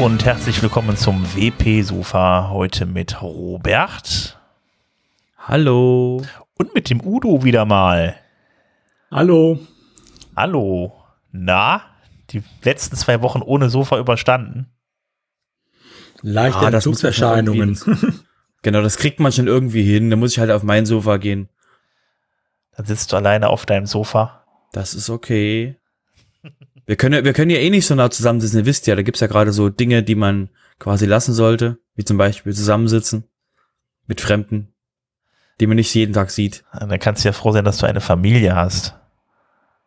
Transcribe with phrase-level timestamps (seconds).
[0.00, 2.48] Hallo und herzlich willkommen zum WP-Sofa.
[2.48, 4.40] Heute mit Robert.
[5.36, 6.22] Hallo.
[6.56, 8.16] Und mit dem Udo wieder mal.
[9.10, 9.58] Hallo.
[10.34, 10.94] Hallo.
[11.32, 11.82] Na,
[12.30, 14.72] die letzten zwei Wochen ohne Sofa überstanden?
[16.22, 17.78] Leichte Ah, das Entzugserscheinungen.
[18.62, 20.08] Genau, das kriegt man schon irgendwie hin.
[20.08, 21.50] Da muss ich halt auf mein Sofa gehen.
[22.74, 24.46] Dann sitzt du alleine auf deinem Sofa.
[24.72, 25.76] Das ist okay.
[26.90, 28.58] Wir können, ja- wir können ja eh nicht so nah zusammensitzen.
[28.58, 30.48] Ihr wisst ja, da gibt's ja gerade so Dinge, die man
[30.80, 31.78] quasi lassen sollte.
[31.94, 33.28] Wie zum Beispiel zusammensitzen.
[34.08, 34.74] Mit Fremden.
[35.60, 36.64] Die man nicht jeden Tag sieht.
[36.76, 38.96] Dann kannst du ja froh sein, dass du eine Familie hast.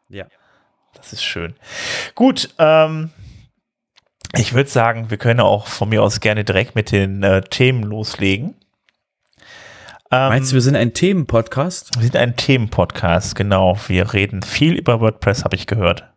[0.08, 0.28] Ja.
[0.96, 1.56] Das ist schön.
[2.16, 3.10] Gut, ähm,
[4.38, 7.84] ich würde sagen, wir können auch von mir aus gerne direkt mit den äh, Themen
[7.84, 8.56] loslegen.
[10.10, 11.96] Ähm, Meinst du, wir sind ein Themenpodcast?
[11.98, 13.78] wir sind ein Themenpodcast, genau.
[13.88, 16.13] Wir reden viel über WordPress, habe ich gehört.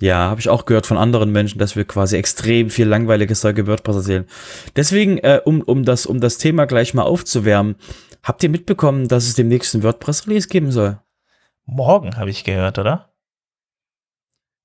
[0.00, 3.56] Ja, habe ich auch gehört von anderen Menschen, dass wir quasi extrem viel langweiliges Zeug
[3.58, 4.26] über WordPress erzählen.
[4.74, 7.76] Deswegen, äh, um, um, das, um das Thema gleich mal aufzuwärmen,
[8.22, 10.98] habt ihr mitbekommen, dass es demnächst einen WordPress-Release geben soll?
[11.64, 13.10] Morgen habe ich gehört, oder?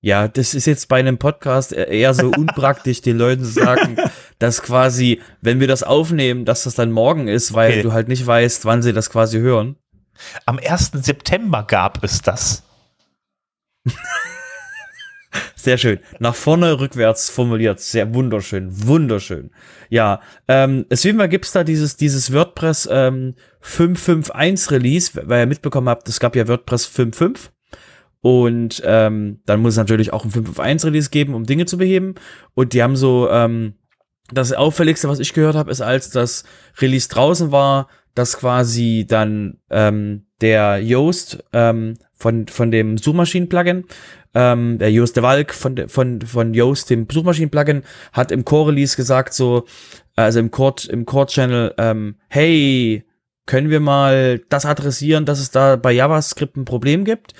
[0.02, 3.98] Ja, das ist jetzt bei einem Podcast e- eher so unpraktisch, den Leuten zu sagen,
[4.40, 7.82] dass quasi, wenn wir das aufnehmen, dass das dann morgen ist, weil Okay.
[7.84, 9.76] du halt nicht weißt, wann sie das quasi hören.
[10.46, 10.92] Am 1.
[10.94, 12.64] September gab es das.
[15.62, 16.00] Sehr schön.
[16.20, 17.82] Nach vorne, rückwärts formuliert.
[17.82, 18.70] Sehr wunderschön.
[18.88, 19.52] Wunderschön.
[19.90, 25.48] Ja, ähm, es wie immer gibt's da dieses, dieses WordPress ähm, 5.5.1 Release, weil ihr
[25.48, 27.50] mitbekommen habt, es gab ja WordPress 5.5.
[28.22, 32.16] Und ähm, dann muss es natürlich auch ein 5.5.1 Release geben, um Dinge zu beheben.
[32.54, 33.74] Und die haben so, ähm,
[34.32, 36.46] das Auffälligste, was ich gehört habe, ist, als das
[36.80, 43.86] Release draußen war, dass quasi dann ähm, der Yoast ähm, von, von dem Suchmaschinen-Plugin,
[44.34, 49.34] ähm, der Yoast de Walk von, von, von Yoast, dem Suchmaschinen-Plugin, hat im Core-Release gesagt
[49.34, 49.66] so,
[50.16, 53.04] also im Core, im Core-Channel, ähm, hey,
[53.46, 57.34] können wir mal das adressieren, dass es da bei JavaScript ein Problem gibt,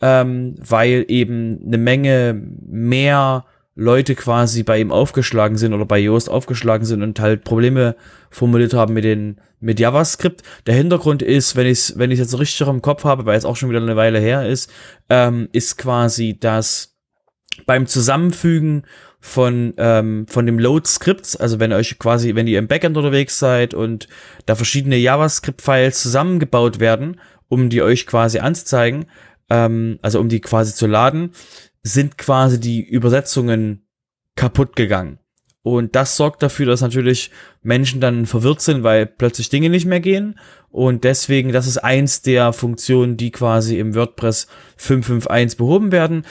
[0.00, 6.30] ähm, weil eben eine Menge mehr Leute quasi bei ihm aufgeschlagen sind oder bei Yoast
[6.30, 7.96] aufgeschlagen sind und halt Probleme
[8.36, 10.42] formuliert haben mit den mit JavaScript.
[10.66, 13.56] Der Hintergrund ist, wenn ich wenn ich jetzt richtig im Kopf habe, weil es auch
[13.56, 14.70] schon wieder eine Weile her ist,
[15.08, 16.96] ähm, ist quasi, dass
[17.64, 18.84] beim Zusammenfügen
[19.20, 23.38] von ähm, von dem Load Scripts, also wenn euch quasi, wenn ihr im Backend unterwegs
[23.38, 24.06] seid und
[24.44, 27.18] da verschiedene JavaScript-Files zusammengebaut werden,
[27.48, 29.06] um die euch quasi anzuzeigen,
[29.48, 31.30] ähm, also um die quasi zu laden,
[31.82, 33.86] sind quasi die Übersetzungen
[34.34, 35.18] kaputt gegangen.
[35.66, 37.32] Und das sorgt dafür, dass natürlich
[37.64, 40.38] Menschen dann verwirrt sind, weil plötzlich Dinge nicht mehr gehen.
[40.70, 44.46] Und deswegen, das ist eins der Funktionen, die quasi im WordPress
[44.78, 46.24] 5.5.1 behoben werden.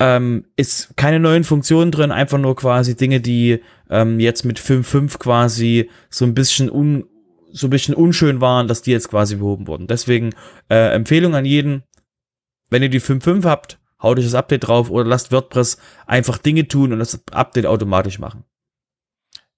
[0.00, 5.16] Ähm, ist keine neuen Funktionen drin, einfach nur quasi Dinge, die ähm, jetzt mit 5.5
[5.16, 7.04] quasi so ein bisschen un,
[7.52, 9.86] so ein bisschen unschön waren, dass die jetzt quasi behoben wurden.
[9.86, 10.30] Deswegen
[10.68, 11.84] äh, Empfehlung an jeden,
[12.68, 16.66] wenn ihr die 5.5 habt, haut euch das Update drauf oder lasst WordPress einfach Dinge
[16.66, 18.42] tun und das Update automatisch machen.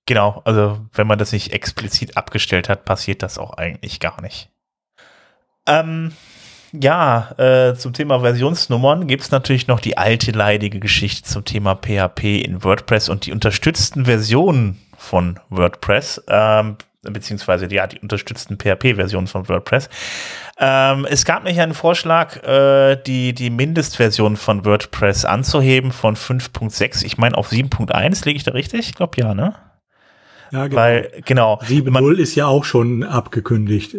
[0.06, 4.50] Genau, also wenn man das nicht explizit abgestellt hat, passiert das auch eigentlich gar nicht.
[5.66, 6.12] Ähm,
[6.72, 11.76] ja, äh, zum Thema Versionsnummern gibt es natürlich noch die alte leidige Geschichte zum Thema
[11.76, 19.26] PHP in WordPress und die unterstützten Versionen von WordPress, ähm, beziehungsweise ja, die unterstützten PHP-Versionen
[19.26, 19.88] von WordPress.
[20.58, 27.04] Ähm, es gab nicht einen Vorschlag, äh, die, die Mindestversion von WordPress anzuheben von 5.6,
[27.04, 28.88] ich meine auf 7.1, lege ich da richtig?
[28.88, 29.54] Ich glaube ja, ne?
[30.54, 30.80] Ja, genau.
[30.80, 31.56] Weil, genau.
[31.90, 33.96] man- 7.0 ist ja auch schon abgekündigt.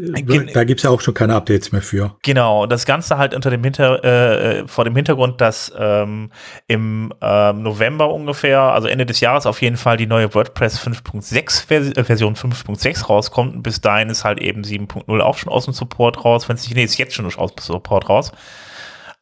[0.53, 2.15] Da gibt's ja auch schon keine Updates mehr für.
[2.23, 6.31] Genau, das Ganze halt unter dem Hinter, äh, äh, vor dem Hintergrund, dass ähm,
[6.67, 11.65] im ähm, November ungefähr, also Ende des Jahres auf jeden Fall die neue WordPress 5.6
[11.67, 13.53] Vers äh, Version 5.6 rauskommt.
[13.55, 16.47] Und bis dahin ist halt eben 7.0 auch schon aus dem Support raus.
[16.47, 18.31] Wenn es nicht, nee, ist jetzt schon aus dem Support raus.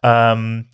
[0.04, 0.68] Ähm,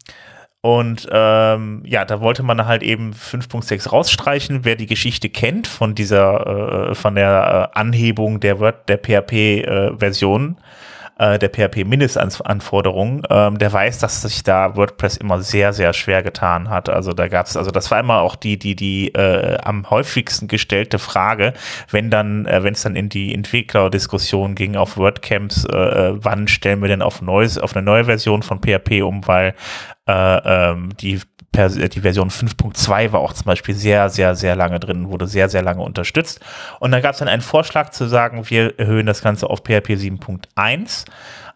[0.62, 4.66] und ähm, ja, da wollte man halt eben 5.6 rausstreichen.
[4.66, 10.58] Wer die Geschichte kennt von dieser, äh, von der äh, Anhebung der Word, der PHP-Version,
[10.58, 10.62] äh,
[11.20, 16.88] der PHP-Mindestanforderungen, ähm, der weiß, dass sich da WordPress immer sehr, sehr schwer getan hat.
[16.88, 20.98] Also da gab's, also das war immer auch die, die, die äh, am häufigsten gestellte
[20.98, 21.54] Frage,
[21.92, 26.48] wenn dann, äh, wenn es dann in die Entwicklerdiskussion ging auf WordCamps, äh, äh, wann
[26.48, 29.56] stellen wir denn auf neues, auf eine neue Version von PHP um, weil
[30.08, 31.20] äh, ähm, die
[31.56, 35.62] die Version 5.2 war auch zum Beispiel sehr, sehr, sehr lange drin, wurde sehr, sehr
[35.62, 36.40] lange unterstützt.
[36.80, 39.92] Und dann gab es dann einen Vorschlag zu sagen, wir erhöhen das Ganze auf PHP
[39.92, 41.06] 7.1.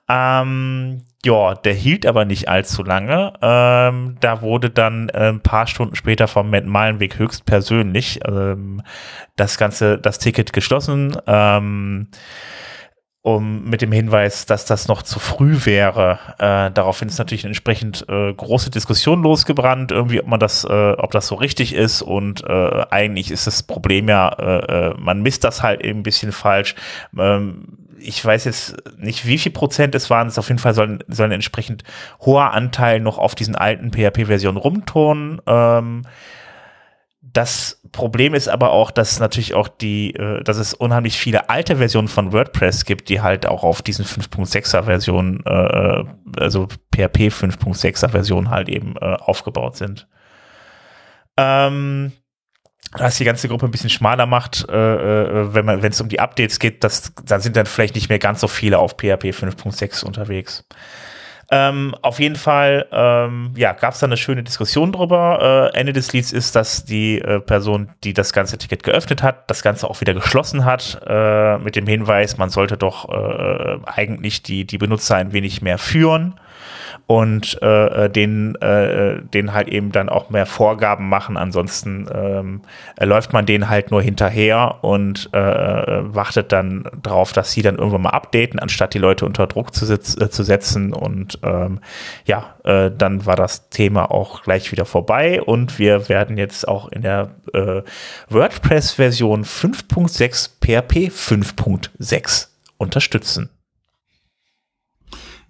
[0.10, 3.34] Ähm, ja, der hielt aber nicht allzu lange.
[3.42, 8.82] Ähm, da wurde dann äh, ein paar Stunden später vom Matt Malenweg höchstpersönlich ähm,
[9.38, 11.16] das ganze, das Ticket geschlossen.
[11.26, 12.08] Ähm,
[13.24, 16.20] um mit dem Hinweis, dass das noch zu früh wäre.
[16.40, 21.12] Äh, daraufhin ist natürlich entsprechend äh, große Diskussion losgebrannt, irgendwie, ob man das, äh, ob
[21.12, 22.02] das so richtig ist.
[22.02, 26.04] Und äh, eigentlich ist das Problem ja, äh, äh, man misst das halt eben ein
[26.04, 26.76] bisschen falsch.
[27.18, 30.28] Ähm, ich weiß jetzt nicht, wie viel Prozent es waren.
[30.28, 31.86] Es auf jeden Fall sollen, sollen entsprechend
[32.20, 35.42] hoher Anteil noch auf diesen alten PHP-Versionen rumturnen.
[35.48, 36.02] Ähm,
[37.22, 41.78] das Problem ist aber auch, dass natürlich auch die, äh, dass es unheimlich viele alte
[41.78, 46.04] Versionen von WordPress gibt, die halt auch auf diesen 5.6er Versionen, äh,
[46.38, 50.08] also PHP 5.6er Versionen halt eben äh, aufgebaut sind.
[51.38, 52.14] Ähm,
[52.94, 56.10] was die ganze Gruppe ein bisschen schmaler macht, äh, äh wenn man, wenn es um
[56.10, 59.34] die Updates geht, das, dann sind dann vielleicht nicht mehr ganz so viele auf PHP
[59.34, 60.68] 5.6 unterwegs.
[61.56, 65.72] Ähm, auf jeden Fall, ähm, ja, gab es da eine schöne Diskussion drüber.
[65.72, 69.52] Äh, Ende des Lieds ist, dass die äh, Person, die das ganze Ticket geöffnet hat,
[69.52, 74.42] das Ganze auch wieder geschlossen hat, äh, mit dem Hinweis, man sollte doch äh, eigentlich
[74.42, 76.40] die, die Benutzer ein wenig mehr führen
[77.06, 81.36] und äh, den, äh, den halt eben dann auch mehr Vorgaben machen.
[81.36, 82.62] Ansonsten ähm,
[83.00, 88.04] läuft man denen halt nur hinterher und äh, wartet dann drauf, dass sie dann irgendwann
[88.04, 90.94] mal updaten, anstatt die Leute unter Druck zu, äh, zu setzen.
[90.94, 91.80] Und ähm,
[92.26, 96.90] ja, äh, dann war das Thema auch gleich wieder vorbei und wir werden jetzt auch
[96.90, 97.82] in der äh,
[98.30, 102.48] WordPress-Version 5.6 PHP 5.6
[102.78, 103.50] unterstützen.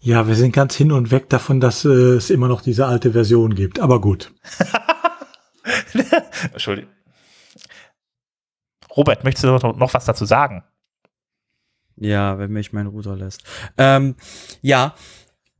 [0.05, 3.13] Ja, wir sind ganz hin und weg davon, dass äh, es immer noch diese alte
[3.13, 3.79] Version gibt.
[3.79, 4.33] Aber gut.
[6.51, 6.91] Entschuldigung.
[8.97, 10.65] Robert, möchtest du noch, was dazu sagen?
[11.95, 13.43] Ja, wenn mich mein Router lässt.
[13.77, 14.15] Ähm,
[14.61, 14.93] ja,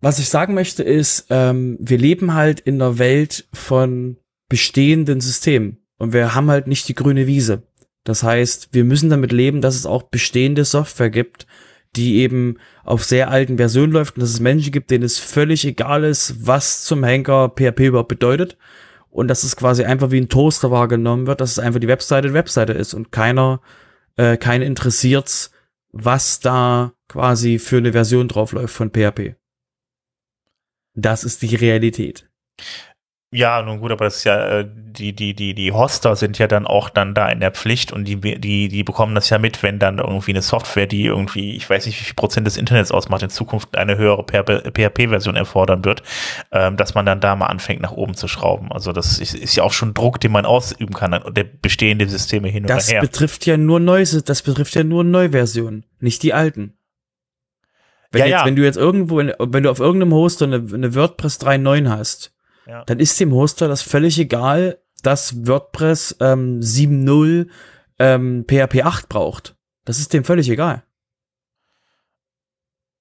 [0.02, 4.18] was ich sagen möchte ist, ähm, wir leben halt in der Welt von
[4.50, 7.64] bestehenden Systemen und wir haben halt nicht die grüne Wiese.
[8.04, 11.48] Das heißt, wir müssen damit leben, dass es auch bestehende Software gibt,
[11.96, 15.66] die eben auf sehr alten Versionen läuft und dass es Menschen gibt, denen es völlig
[15.66, 18.58] egal ist, was zum Henker PHP überhaupt bedeutet
[19.10, 22.34] und dass es quasi einfach wie ein Toaster wahrgenommen wird, dass es einfach die Webseite
[22.34, 23.62] Webseite ist und keiner,
[24.18, 25.52] äh, keinen interessiert's,
[25.92, 29.36] was da quasi für eine Version draufläuft von PHP.
[30.96, 32.30] Das ist die Realität.
[33.34, 36.48] Ja, nun gut, aber das ist ja, äh, die, die, die, die Hoster sind ja
[36.48, 39.64] dann auch dann da in der Pflicht und die, die, die bekommen das ja mit,
[39.64, 42.92] wenn dann irgendwie eine Software, die irgendwie, ich weiß nicht, wie viel Prozent des Internets
[42.92, 46.04] ausmacht, in Zukunft eine höhere PHP-Version erfordern wird,
[46.52, 48.72] ähm, dass man dann da mal anfängt, nach oben zu schrauben.
[48.72, 52.50] Also das ist, ist ja auch schon Druck, den man ausüben kann, der bestehende Systeme
[52.50, 53.02] hin das und her.
[53.02, 56.78] Das betrifft ja nur Neues, das betrifft ja nur Neuversionen, nicht die alten.
[58.12, 58.46] Wenn, ja, jetzt, ja.
[58.46, 62.33] wenn du jetzt irgendwo, wenn du auf irgendeinem Hoster eine, eine WordPress 3.9 hast,
[62.68, 62.84] ja.
[62.86, 67.48] dann ist dem Hoster das völlig egal, dass WordPress ähm, 7.0
[68.00, 69.56] ähm, PHP 8 braucht.
[69.86, 70.84] Das ist dem völlig egal.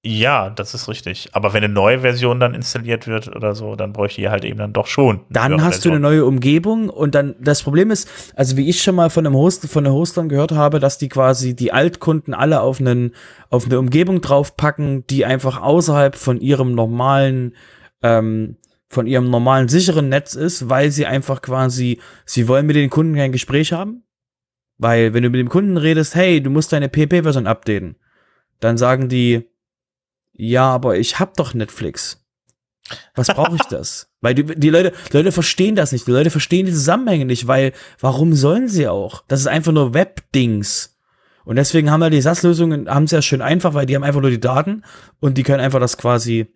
[0.04, 1.28] Ja, das ist richtig.
[1.32, 4.58] Aber wenn eine neue Version dann installiert wird oder so, dann bräuchte ihr halt eben
[4.58, 5.20] dann doch schon.
[5.30, 8.96] Dann hast du eine neue Umgebung und dann das Problem ist, also wie ich schon
[8.96, 12.62] mal von einem Host, von den Hostern gehört habe, dass die quasi die Altkunden alle
[12.62, 13.12] auf einen
[13.48, 17.54] auf eine Umgebung draufpacken, die einfach außerhalb von ihrem normalen
[18.02, 18.56] ähm,
[18.92, 23.16] von ihrem normalen sicheren Netz ist, weil sie einfach quasi, sie wollen mit den Kunden
[23.16, 24.04] kein Gespräch haben.
[24.76, 27.96] Weil wenn du mit dem Kunden redest, hey, du musst deine PP-Version updaten,
[28.60, 29.48] dann sagen die,
[30.32, 32.26] ja, aber ich hab doch Netflix.
[33.14, 34.10] Was brauche ich das?
[34.20, 36.06] Weil die, die Leute, die Leute verstehen das nicht.
[36.06, 39.24] Die Leute verstehen die Zusammenhänge nicht, weil warum sollen sie auch?
[39.26, 40.96] Das ist einfach nur Web-Dings.
[41.44, 44.20] Und deswegen haben wir die SAS-Lösungen, haben sie ja schön einfach, weil die haben einfach
[44.20, 44.84] nur die Daten
[45.18, 46.54] und die können einfach das quasi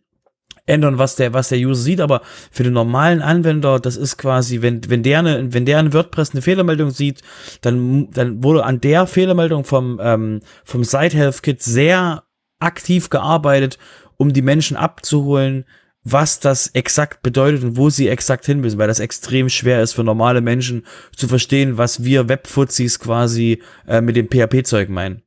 [0.66, 4.62] ändern, was der, was der User sieht, aber für den normalen Anwender, das ist quasi,
[4.62, 7.22] wenn, wenn der eine, wenn der in WordPress eine Fehlermeldung sieht,
[7.60, 12.24] dann, dann wurde an der Fehlermeldung vom, ähm, vom Site Health Kit sehr
[12.58, 13.78] aktiv gearbeitet,
[14.16, 15.64] um die Menschen abzuholen,
[16.08, 19.94] was das exakt bedeutet und wo sie exakt hin müssen, weil das extrem schwer ist
[19.94, 25.25] für normale Menschen zu verstehen, was wir Webfuzis quasi äh, mit dem PHP-Zeug meinen.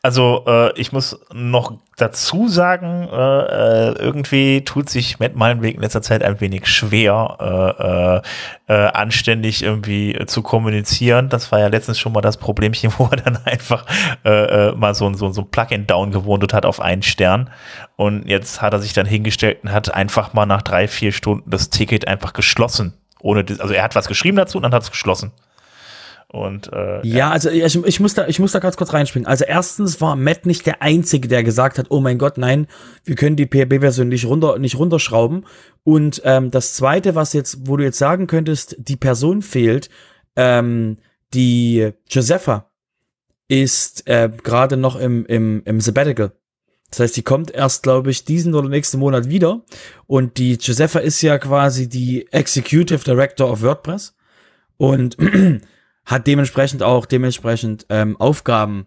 [0.00, 5.80] Also äh, ich muss noch dazu sagen, äh, äh, irgendwie tut sich Matt Meilenweg in
[5.80, 8.22] letzter Zeit ein wenig schwer,
[8.68, 11.28] äh, äh, anständig irgendwie zu kommunizieren.
[11.28, 13.84] Das war ja letztens schon mal das Problemchen, wo er dann einfach
[14.24, 17.50] äh, äh, mal so, so, so ein Plugin down gewohnt hat auf einen Stern.
[17.96, 21.50] Und jetzt hat er sich dann hingestellt und hat einfach mal nach drei, vier Stunden
[21.50, 22.94] das Ticket einfach geschlossen.
[23.20, 25.32] Ohne, also er hat was geschrieben dazu und dann hat es geschlossen.
[26.30, 29.26] Und äh, ja, also ich, ich muss da, ich muss da ganz kurz reinspringen.
[29.26, 32.66] Also erstens war Matt nicht der Einzige, der gesagt hat, oh mein Gott, nein,
[33.04, 35.46] wir können die PHP-Version nicht runter, nicht runterschrauben.
[35.84, 39.88] Und ähm, das Zweite, was jetzt, wo du jetzt sagen könntest, die Person fehlt,
[40.36, 40.98] ähm,
[41.32, 42.70] die Josepha
[43.48, 46.32] ist äh, gerade noch im, im, im Sabbatical.
[46.90, 49.62] Das heißt, die kommt erst, glaube ich, diesen oder nächsten Monat wieder.
[50.06, 54.14] Und die Josepha ist ja quasi die Executive Director of WordPress
[54.76, 55.16] und
[56.08, 58.86] hat dementsprechend auch dementsprechend ähm, Aufgaben,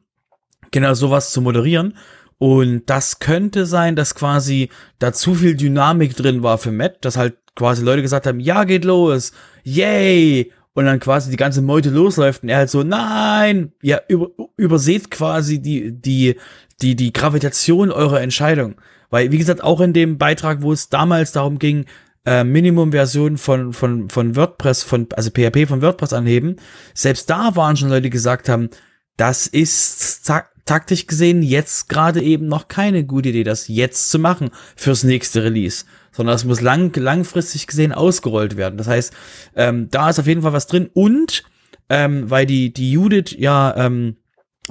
[0.72, 1.96] genau sowas zu moderieren.
[2.40, 7.16] Und das könnte sein, dass quasi da zu viel Dynamik drin war für Matt, dass
[7.16, 11.92] halt quasi Leute gesagt haben, ja, geht los, yay, und dann quasi die ganze Meute
[11.92, 16.38] losläuft und er halt so, nein, ja, über, überseht quasi die, die,
[16.82, 18.82] die, die Gravitation eurer Entscheidung.
[19.12, 21.86] Weil, wie gesagt, auch in dem Beitrag, wo es damals darum ging,
[22.25, 26.58] äh, Minimum-Version von, von, von WordPress, von, also PHP von WordPress anheben,
[26.94, 28.70] selbst da waren schon Leute, die gesagt haben,
[29.18, 30.32] das ist
[30.66, 35.44] taktisch gesehen jetzt gerade eben noch keine gute Idee, das jetzt zu machen fürs nächste
[35.44, 35.86] Release.
[36.12, 38.78] Sondern das muss lang, langfristig gesehen ausgerollt werden.
[38.78, 39.13] Das heißt,
[39.56, 40.90] ähm, da ist auf jeden Fall was drin.
[40.94, 41.44] Und
[41.90, 44.18] ähm, weil die, die Judith ja, ähm,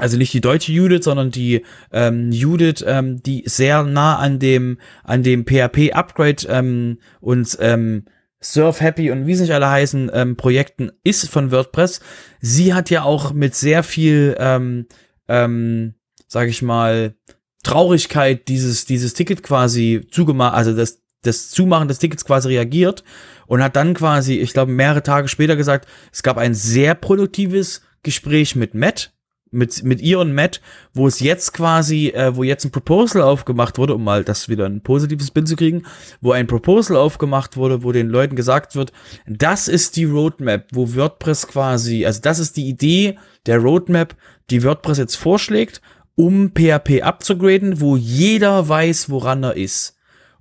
[0.00, 4.78] also nicht die deutsche Judith, sondern die ähm, Judith, ähm, die sehr nah an dem,
[5.04, 8.04] an dem PHP-Upgrade ähm, und ähm,
[8.42, 12.00] Surf Happy und wie sie nicht alle heißen, ähm, Projekten ist von WordPress.
[12.40, 14.86] Sie hat ja auch mit sehr viel, ähm,
[15.28, 15.94] ähm,
[16.26, 17.14] sag ich mal,
[17.62, 23.04] Traurigkeit dieses, dieses Ticket quasi zugemacht, also das, das Zumachen des Tickets quasi reagiert
[23.46, 27.82] und hat dann quasi, ich glaube, mehrere Tage später gesagt, es gab ein sehr produktives
[28.02, 29.12] Gespräch mit Matt,
[29.50, 30.60] mit, mit ihr und Matt,
[30.94, 34.66] wo es jetzt quasi, äh, wo jetzt ein Proposal aufgemacht wurde, um mal das wieder
[34.66, 35.82] ein positives Bild zu kriegen,
[36.20, 38.92] wo ein Proposal aufgemacht wurde, wo den Leuten gesagt wird,
[39.26, 44.14] das ist die Roadmap, wo WordPress quasi, also das ist die Idee der Roadmap,
[44.50, 45.80] die WordPress jetzt vorschlägt,
[46.14, 49.96] um PHP abzugraden, wo jeder weiß, woran er ist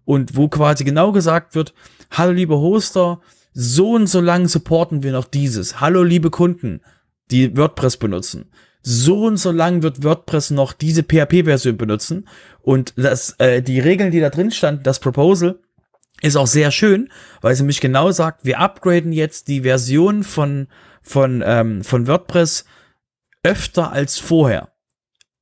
[0.05, 1.73] und wo quasi genau gesagt wird,
[2.11, 3.21] hallo liebe Hoster,
[3.53, 5.79] so und so lang supporten wir noch dieses.
[5.79, 6.81] Hallo liebe Kunden,
[7.31, 8.49] die WordPress benutzen.
[8.81, 12.27] So und so lang wird WordPress noch diese PHP-Version benutzen.
[12.61, 15.59] Und das, äh, die Regeln, die da drin standen, das Proposal,
[16.21, 17.09] ist auch sehr schön,
[17.41, 20.67] weil sie mich genau sagt, wir upgraden jetzt die Version von,
[21.01, 22.65] von, ähm, von WordPress
[23.43, 24.69] öfter als vorher.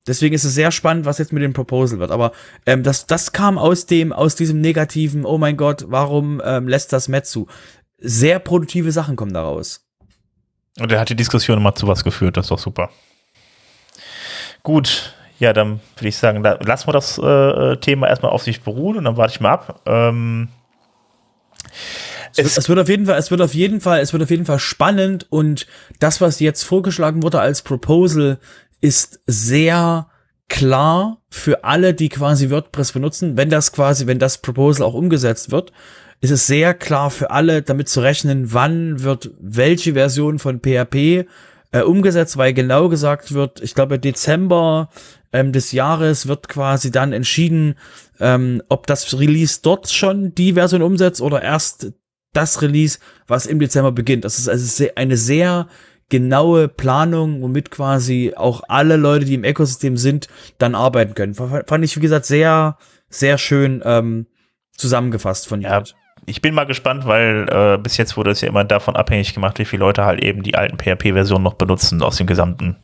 [0.08, 2.12] Deswegen ist es sehr spannend, was jetzt mit dem Proposal wird.
[2.12, 2.32] Aber
[2.66, 6.94] ähm, das, das kam aus dem, aus diesem negativen, oh mein Gott, warum ähm, lässt
[6.94, 7.48] das Met zu?
[7.98, 9.86] Sehr produktive Sachen kommen daraus.
[10.80, 12.90] Und er hat die Diskussion immer zu was geführt, das ist doch super.
[14.68, 18.64] Gut, ja, dann würde ich sagen, da lassen wir das äh, Thema erstmal auf sich
[18.64, 19.82] beruhen und dann warte ich mal ab.
[19.86, 20.50] Ähm,
[22.36, 24.30] es, es, es, wird auf jeden Fall, es wird auf jeden Fall, es wird auf
[24.30, 25.68] jeden Fall spannend und
[26.02, 28.40] das, was jetzt vorgeschlagen wurde als Proposal,
[28.82, 30.08] ist sehr
[30.50, 35.50] klar für alle, die quasi WordPress benutzen, wenn das quasi, wenn das Proposal auch umgesetzt
[35.50, 35.72] wird,
[36.20, 41.26] ist es sehr klar für alle, damit zu rechnen, wann wird welche Version von PHP
[41.78, 44.90] äh, umgesetzt, weil genau gesagt wird, ich glaube Dezember
[45.34, 47.76] ähm, des Jahres wird quasi dann entschieden,
[48.20, 51.94] ähm, ob das Release dort schon die Version umsetzt oder erst
[52.34, 54.26] das Release, was im Dezember beginnt.
[54.26, 55.68] Das ist also eine sehr
[56.10, 61.34] genaue Planung, womit quasi auch alle Leute, die im Ökosystem sind, dann arbeiten können.
[61.34, 62.78] Fand ich, wie gesagt, sehr,
[63.10, 64.28] sehr schön ähm,
[64.78, 65.84] zusammengefasst von ja.
[66.28, 69.58] Ich bin mal gespannt, weil äh, bis jetzt wurde es ja immer davon abhängig gemacht,
[69.60, 72.76] wie viele Leute halt eben die alten PHP-Versionen noch benutzen aus dem gesamten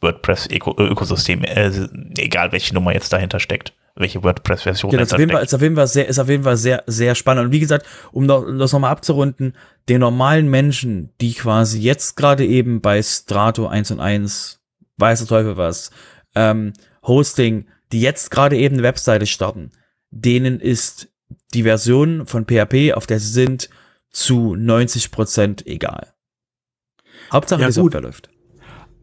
[0.00, 1.70] WordPress-Ökosystem, äh,
[2.18, 5.62] egal welche Nummer jetzt dahinter steckt welche WordPress-Version genau, ist auf, jeden Fall, ist auf
[5.62, 7.46] jeden Fall sehr, ist auf jeden Fall sehr, sehr spannend.
[7.46, 9.54] Und wie gesagt, um, um das nochmal abzurunden,
[9.88, 14.60] den normalen Menschen, die quasi jetzt gerade eben bei Strato 1 und 1,
[14.96, 15.90] weiß der Teufel was,
[16.34, 16.72] ähm,
[17.06, 19.72] Hosting, die jetzt gerade eben eine Webseite starten,
[20.10, 21.11] denen ist
[21.54, 23.70] die Version von PHP, auf der sie sind,
[24.10, 26.12] zu 90 Prozent egal.
[27.32, 28.28] Hauptsache ja, die Software läuft.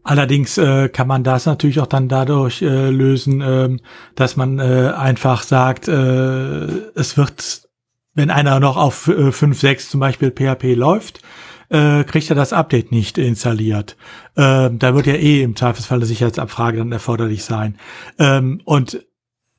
[0.02, 3.76] Allerdings äh, kann man das natürlich auch dann dadurch äh, lösen, äh,
[4.14, 7.68] dass man äh, einfach sagt, äh, es wird,
[8.14, 11.20] wenn einer noch auf äh, 5.6 zum Beispiel PHP läuft,
[11.68, 13.96] äh, kriegt er das Update nicht installiert.
[14.36, 17.76] Ähm, da wird ja eh im Zweifelsfall eine Sicherheitsabfrage dann erforderlich sein.
[18.18, 19.04] Ähm, und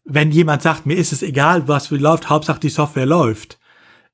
[0.04, 3.60] wenn jemand sagt, mir ist es egal, was läuft, Hauptsache die Software läuft,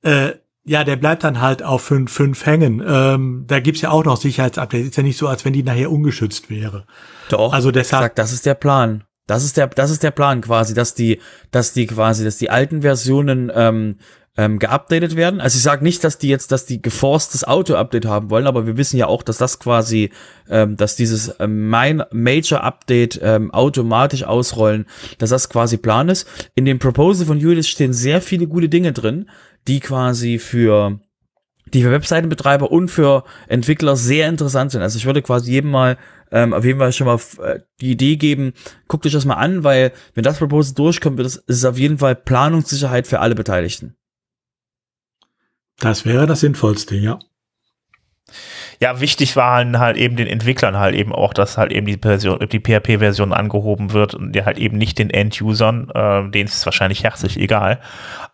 [0.01, 0.33] äh,
[0.65, 2.83] ja, der bleibt dann halt auf fünf, fünf hängen.
[2.85, 4.89] Ähm, da gibt's ja auch noch Sicherheitsupdates.
[4.89, 6.85] Ist ja nicht so, als wenn die nachher ungeschützt wäre.
[7.29, 7.53] Doch.
[7.53, 8.03] Also deshalb.
[8.03, 9.05] Sag, das ist der Plan.
[9.27, 12.49] Das ist der, das ist der Plan quasi, dass die, dass die quasi, dass die
[12.49, 13.97] alten Versionen ähm,
[14.37, 15.41] ähm, geupdatet werden.
[15.41, 18.77] Also ich sage nicht, dass die jetzt, dass die geforcedes Auto-Update haben wollen, aber wir
[18.77, 20.11] wissen ja auch, dass das quasi,
[20.49, 24.85] ähm, dass dieses ähm, Major-Update ähm, automatisch ausrollen,
[25.17, 26.27] dass das quasi Plan ist.
[26.55, 29.29] In dem Proposal von Julius stehen sehr viele gute Dinge drin,
[29.67, 30.99] die quasi für
[31.73, 34.81] die für Webseitenbetreiber und für Entwickler sehr interessant sind.
[34.81, 35.97] Also ich würde quasi jedem mal
[36.31, 38.53] ähm, auf jeden Fall schon mal äh, die Idee geben,
[38.87, 41.77] guckt euch das mal an, weil wenn das Proposal durchkommt, wird es, ist es auf
[41.77, 43.97] jeden Fall Planungssicherheit für alle Beteiligten.
[45.79, 47.19] Das wäre das Sinnvollste, ja.
[48.79, 52.37] Ja, wichtig war halt eben den Entwicklern halt eben auch, dass halt eben die Version,
[52.47, 56.65] die PHP-Version angehoben wird und der halt eben nicht den End-Usern, äh, denen ist es
[56.65, 57.79] wahrscheinlich herzlich egal,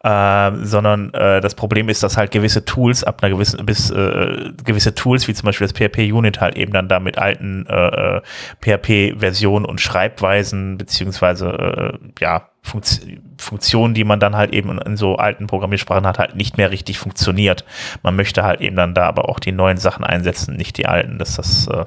[0.04, 4.52] äh, sondern äh, das Problem ist, dass halt gewisse Tools ab einer gewissen bis äh,
[4.66, 8.20] gewisse Tools wie zum Beispiel das PHP-Unit halt eben dann da mit alten äh,
[8.62, 15.48] PHP-Versionen und Schreibweisen beziehungsweise äh, ja Funktionen, die man dann halt eben in so alten
[15.48, 17.66] Programmiersprachen hat, halt nicht mehr richtig funktioniert.
[18.04, 21.20] Man möchte halt eben dann da aber auch die neuen Sachen einsetzen, nicht die alten.
[21.20, 21.86] Das ist das äh,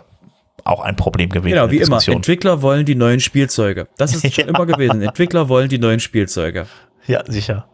[0.64, 1.54] auch ein Problem gewesen.
[1.54, 2.00] Genau, wie immer.
[2.06, 3.88] Entwickler wollen die neuen Spielzeuge.
[3.96, 4.54] Das ist schon ja.
[4.54, 5.00] immer gewesen.
[5.02, 6.66] Entwickler wollen die neuen Spielzeuge.
[7.06, 7.66] Ja, sicher.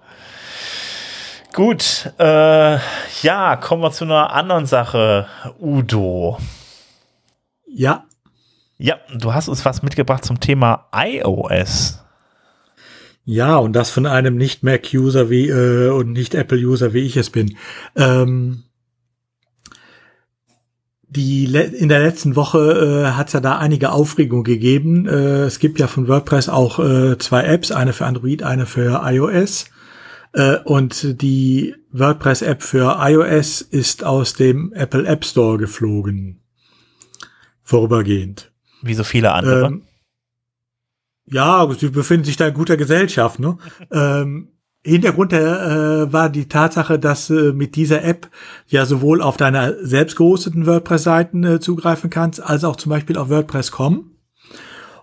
[1.53, 2.79] Gut, äh,
[3.23, 5.27] ja, kommen wir zu einer anderen Sache.
[5.61, 6.39] Udo.
[7.67, 8.05] Ja.
[8.79, 12.03] Ja, du hast uns was mitgebracht zum Thema iOS.
[13.25, 17.31] Ja, und das von einem nicht Mac-User wie äh, und nicht Apple-User wie ich es
[17.31, 17.57] bin.
[17.95, 18.65] Ähm,
[21.09, 25.07] die in der letzten Woche äh, hat es ja da einige Aufregung gegeben.
[25.07, 29.03] Äh, es gibt ja von WordPress auch äh, zwei Apps, eine für Android, eine für
[29.05, 29.67] iOS.
[30.33, 36.41] Äh, und die WordPress-App für iOS ist aus dem Apple App Store geflogen.
[37.63, 38.51] Vorübergehend.
[38.81, 39.67] Wie so viele andere.
[39.67, 39.83] Ähm,
[41.27, 43.39] ja, sie befinden sich da in guter Gesellschaft.
[43.39, 43.59] Ne?
[43.93, 44.49] ähm,
[44.85, 48.29] Hintergrund äh, war die Tatsache, dass äh, mit dieser App
[48.67, 53.29] ja sowohl auf deine selbst gehosteten WordPress-Seiten äh, zugreifen kannst, als auch zum Beispiel auf
[53.29, 54.11] WordPress.com.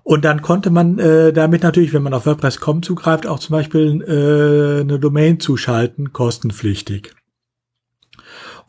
[0.03, 4.01] Und dann konnte man äh, damit natürlich, wenn man auf WordPress.com zugreift, auch zum Beispiel
[4.01, 7.13] äh, eine Domain zuschalten, kostenpflichtig.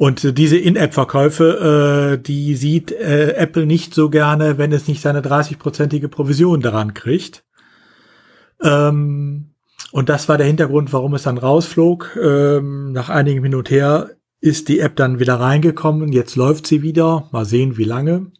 [0.00, 5.20] Und diese In-App-Verkäufe, äh, die sieht äh, Apple nicht so gerne, wenn es nicht seine
[5.20, 7.44] 30-prozentige Provision daran kriegt.
[8.62, 9.50] Ähm,
[9.92, 12.16] und das war der Hintergrund, warum es dann rausflog.
[12.16, 16.12] Ähm, nach einigen und Her ist die App dann wieder reingekommen.
[16.12, 17.28] Jetzt läuft sie wieder.
[17.30, 18.32] Mal sehen, wie lange.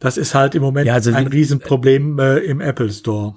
[0.00, 3.36] Das ist halt im Moment ja, also ein Riesenproblem äh, im Apple Store.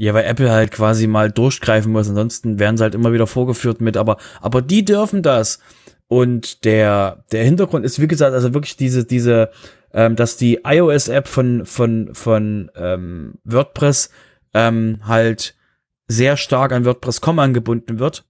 [0.00, 3.80] Ja, weil Apple halt quasi mal durchgreifen muss, ansonsten werden sie halt immer wieder vorgeführt
[3.80, 5.58] mit, aber, aber die dürfen das.
[6.06, 9.50] Und der, der Hintergrund ist, wie gesagt, also wirklich diese, diese,
[9.92, 14.10] ähm, dass die iOS-App von, von, von ähm, WordPress
[14.54, 15.56] ähm, halt
[16.06, 18.24] sehr stark an WordPress.com angebunden wird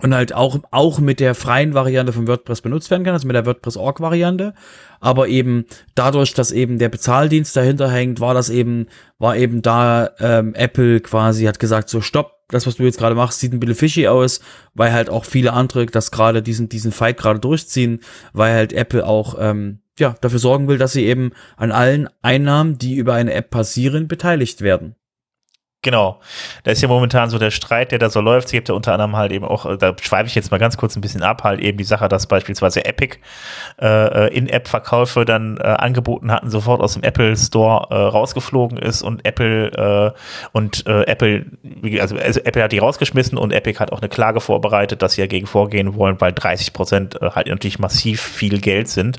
[0.00, 3.36] und halt auch, auch mit der freien Variante von WordPress benutzt werden kann, also mit
[3.36, 4.54] der WordPress-Org-Variante.
[5.00, 8.86] Aber eben dadurch, dass eben der Bezahldienst dahinter hängt, war das eben,
[9.18, 13.14] war eben da ähm, Apple quasi hat gesagt, so stopp, das, was du jetzt gerade
[13.14, 14.40] machst, sieht ein bisschen fishy aus,
[14.74, 18.00] weil halt auch viele andere das gerade diesen, diesen Fight gerade durchziehen,
[18.32, 22.78] weil halt Apple auch ähm, ja, dafür sorgen will, dass sie eben an allen Einnahmen,
[22.78, 24.96] die über eine App passieren, beteiligt werden.
[25.84, 26.18] Genau.
[26.62, 28.46] Da ist ja momentan so der Streit, der da so läuft.
[28.46, 30.96] Es gibt ja unter anderem halt eben auch, da schweife ich jetzt mal ganz kurz
[30.96, 33.18] ein bisschen ab, halt eben die Sache, dass beispielsweise Epic
[33.80, 39.26] äh, In-App-Verkäufe dann äh, angeboten hatten, sofort aus dem Apple Store äh, rausgeflogen ist und
[39.26, 40.18] Apple äh,
[40.52, 41.44] und äh, Apple,
[42.00, 45.20] also, also Apple hat die rausgeschmissen und Epic hat auch eine Klage vorbereitet, dass sie
[45.20, 49.18] dagegen vorgehen wollen, weil 30 Prozent äh, halt natürlich massiv viel Geld sind.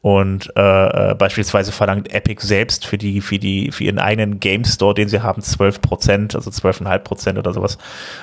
[0.00, 4.64] Und äh, äh, beispielsweise verlangt Epic selbst für die, für die, für ihren eigenen Game
[4.64, 7.78] Store, den sie haben, 12 Prozent, also 12,5 Prozent oder sowas.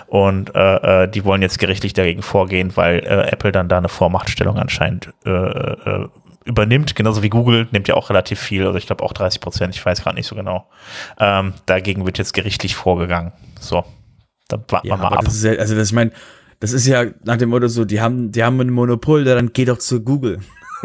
[0.07, 3.89] Und äh, äh, die wollen jetzt gerichtlich dagegen vorgehen, weil äh, Apple dann da eine
[3.89, 6.07] Vormachtstellung anscheinend äh, äh,
[6.45, 9.75] übernimmt, genauso wie Google nimmt ja auch relativ viel, also ich glaube auch 30 Prozent,
[9.75, 10.69] ich weiß gerade nicht so genau.
[11.19, 13.33] Ähm, dagegen wird jetzt gerichtlich vorgegangen.
[13.59, 13.83] So,
[14.47, 15.25] dann warten ja, wir mal ab.
[15.25, 16.11] Das ja, also das, ich meine,
[16.59, 19.65] das ist ja nach dem Motto so, die haben, die haben ein Monopol, dann geh
[19.65, 20.39] doch zu Google.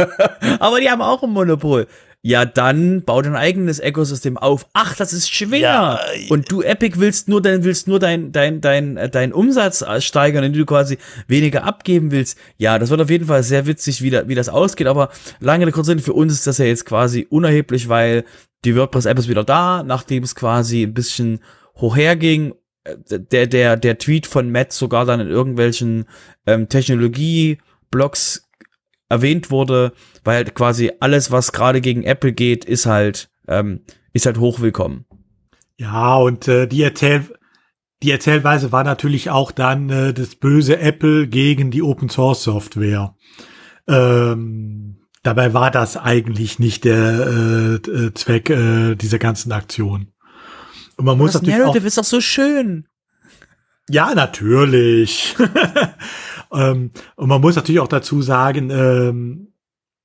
[0.61, 1.87] Aber die haben auch ein Monopol.
[2.23, 4.67] Ja, dann bau dein eigenes Ökosystem auf.
[4.75, 5.59] Ach, das ist schwer.
[5.59, 6.01] Ja.
[6.29, 10.61] Und du Epic willst nur dein willst nur dein dein dein dein Umsatz steigern, indem
[10.61, 12.37] du quasi weniger abgeben willst.
[12.59, 14.87] Ja, das wird auf jeden Fall sehr witzig, wie, da, wie das ausgeht.
[14.87, 15.09] Aber
[15.39, 18.25] lange der Kurze für uns ist das ja jetzt quasi unerheblich, weil
[18.67, 21.41] die WordPress App ist wieder da, nachdem es quasi ein bisschen
[21.77, 22.53] hochherging
[23.09, 26.07] der, der, der Tweet von Matt sogar dann in irgendwelchen
[26.47, 28.50] ähm, Technologie-Blogs
[29.11, 29.93] erwähnt wurde,
[30.25, 33.81] weil halt quasi alles, was gerade gegen Apple geht, ist halt, ähm,
[34.15, 35.05] ist halt hochwillkommen.
[35.77, 37.29] Ja, und äh, die erzählen,
[38.03, 43.15] die Erzählweise war natürlich auch dann äh, das böse Apple gegen die Open Source Software.
[43.87, 47.27] Ähm, dabei war das eigentlich nicht der
[47.87, 50.13] äh, äh Zweck äh, dieser ganzen Aktion.
[50.97, 52.87] Und man muss das natürlich Narrative auch, ist doch so schön.
[53.89, 55.35] Ja, natürlich.
[56.53, 59.53] ähm, und man muss natürlich auch dazu sagen, ähm,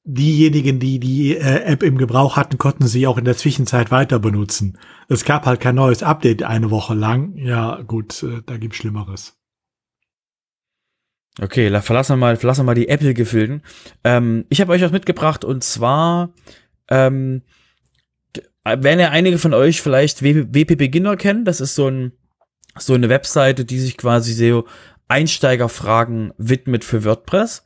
[0.04, 4.20] diejenigen, die die äh, App im Gebrauch hatten, konnten sie auch in der Zwischenzeit weiter
[4.20, 4.78] benutzen.
[5.10, 7.36] Es gab halt kein neues Update eine Woche lang.
[7.36, 9.38] Ja, gut, äh, da gibt's Schlimmeres.
[11.42, 13.62] Okay, verlassen wir mal, verlassen wir mal die Apple-Gefilden.
[14.04, 16.34] Ähm, ich habe euch was mitgebracht und zwar
[16.90, 17.42] ähm,
[18.64, 21.46] werden ja einige von euch vielleicht WP Beginner kennen.
[21.46, 22.14] Das ist so ein
[22.78, 24.66] so eine Webseite, die sich quasi so
[25.08, 27.64] Einsteigerfragen widmet für WordPress.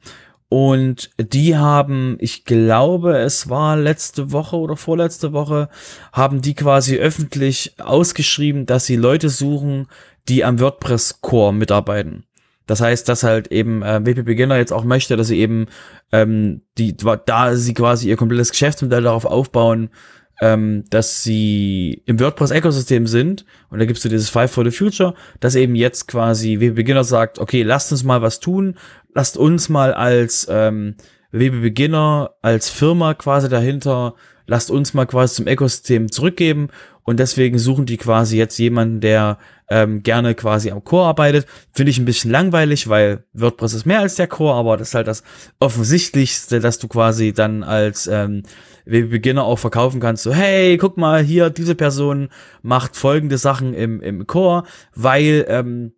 [0.49, 5.69] Und die haben, ich glaube, es war letzte Woche oder vorletzte Woche,
[6.11, 9.87] haben die quasi öffentlich ausgeschrieben, dass sie Leute suchen,
[10.27, 12.25] die am WordPress Core mitarbeiten.
[12.65, 15.67] Das heißt, dass halt eben äh, WP Beginner jetzt auch möchte, dass sie eben
[16.11, 19.89] ähm, die da sie quasi ihr komplettes Geschäftsmodell darauf aufbauen,
[20.41, 25.13] ähm, dass sie im WordPress-Ökosystem sind, und da gibst du dieses Five for the Future,
[25.39, 28.75] dass eben jetzt quasi WP Beginner sagt, okay, lasst uns mal was tun,
[29.13, 30.95] lasst uns mal als ähm,
[31.31, 34.15] WP Beginner, als Firma quasi dahinter,
[34.47, 36.69] lasst uns mal quasi zum Ökosystem zurückgeben
[37.03, 39.37] und deswegen suchen die quasi jetzt jemanden, der
[39.69, 41.47] ähm, gerne quasi am Core arbeitet.
[41.71, 44.95] Finde ich ein bisschen langweilig, weil WordPress ist mehr als der Core, aber das ist
[44.95, 45.23] halt das
[45.59, 48.43] Offensichtlichste, dass du quasi dann als ähm,
[48.85, 52.29] Beginner auch verkaufen kannst, so, hey, guck mal, hier, diese Person
[52.63, 54.63] macht folgende Sachen im, im Core,
[54.95, 55.93] weil ähm,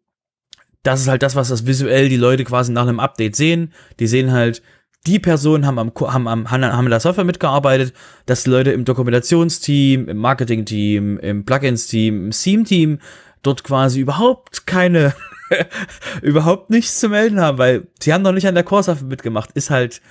[0.83, 3.71] das ist halt das, was das visuell die Leute quasi nach einem Update sehen.
[3.99, 4.61] Die sehen halt,
[5.07, 7.93] die Personen haben am, haben am, haben an der Software mitgearbeitet,
[8.25, 12.99] dass Leute im Dokumentationsteam, im Marketing-Team, im Plugins-Team, im Theme-Team
[13.41, 15.13] dort quasi überhaupt keine,
[16.21, 19.51] überhaupt nichts zu melden haben, weil sie haben noch nicht an der Core-Software mitgemacht.
[19.53, 20.01] Ist halt,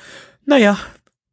[0.44, 0.76] naja,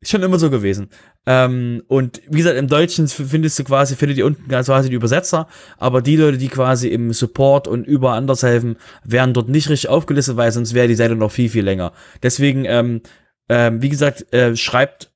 [0.04, 0.90] schon immer so gewesen.
[1.26, 5.48] Ähm, und wie gesagt, im Deutschen findest du quasi, findet ihr unten quasi die Übersetzer,
[5.78, 9.90] aber die Leute, die quasi im Support und überall anders helfen, werden dort nicht richtig
[9.90, 11.92] aufgelistet, weil sonst wäre die Seite noch viel, viel länger.
[12.24, 13.02] Deswegen, ähm,
[13.50, 15.12] ähm, wie gesagt, äh, schreibt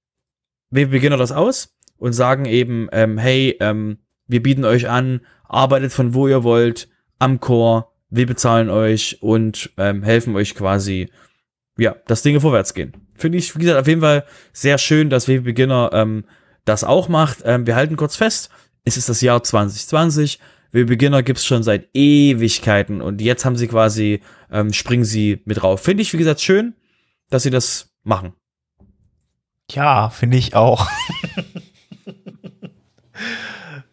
[0.70, 6.14] Beginner das aus und sagen eben, ähm, hey, ähm, wir bieten euch an, arbeitet von
[6.14, 6.88] wo ihr wollt,
[7.20, 11.10] am Core, wir bezahlen euch und ähm, helfen euch quasi,
[11.78, 12.94] ja, dass Dinge vorwärts gehen.
[13.16, 16.26] Finde ich, wie gesagt, auf jeden Fall sehr schön, dass WP Beginner ähm,
[16.66, 17.40] das auch macht.
[17.46, 18.50] Ähm, wir halten kurz fest,
[18.84, 20.40] es ist das Jahr 2020.
[20.72, 25.62] WP Beginner gibt's schon seit Ewigkeiten und jetzt haben sie quasi, ähm, springen sie mit
[25.62, 25.82] drauf.
[25.82, 26.74] Finde ich, wie gesagt, schön,
[27.32, 28.34] dass sie das machen.
[29.72, 30.88] Ja, finde ich auch.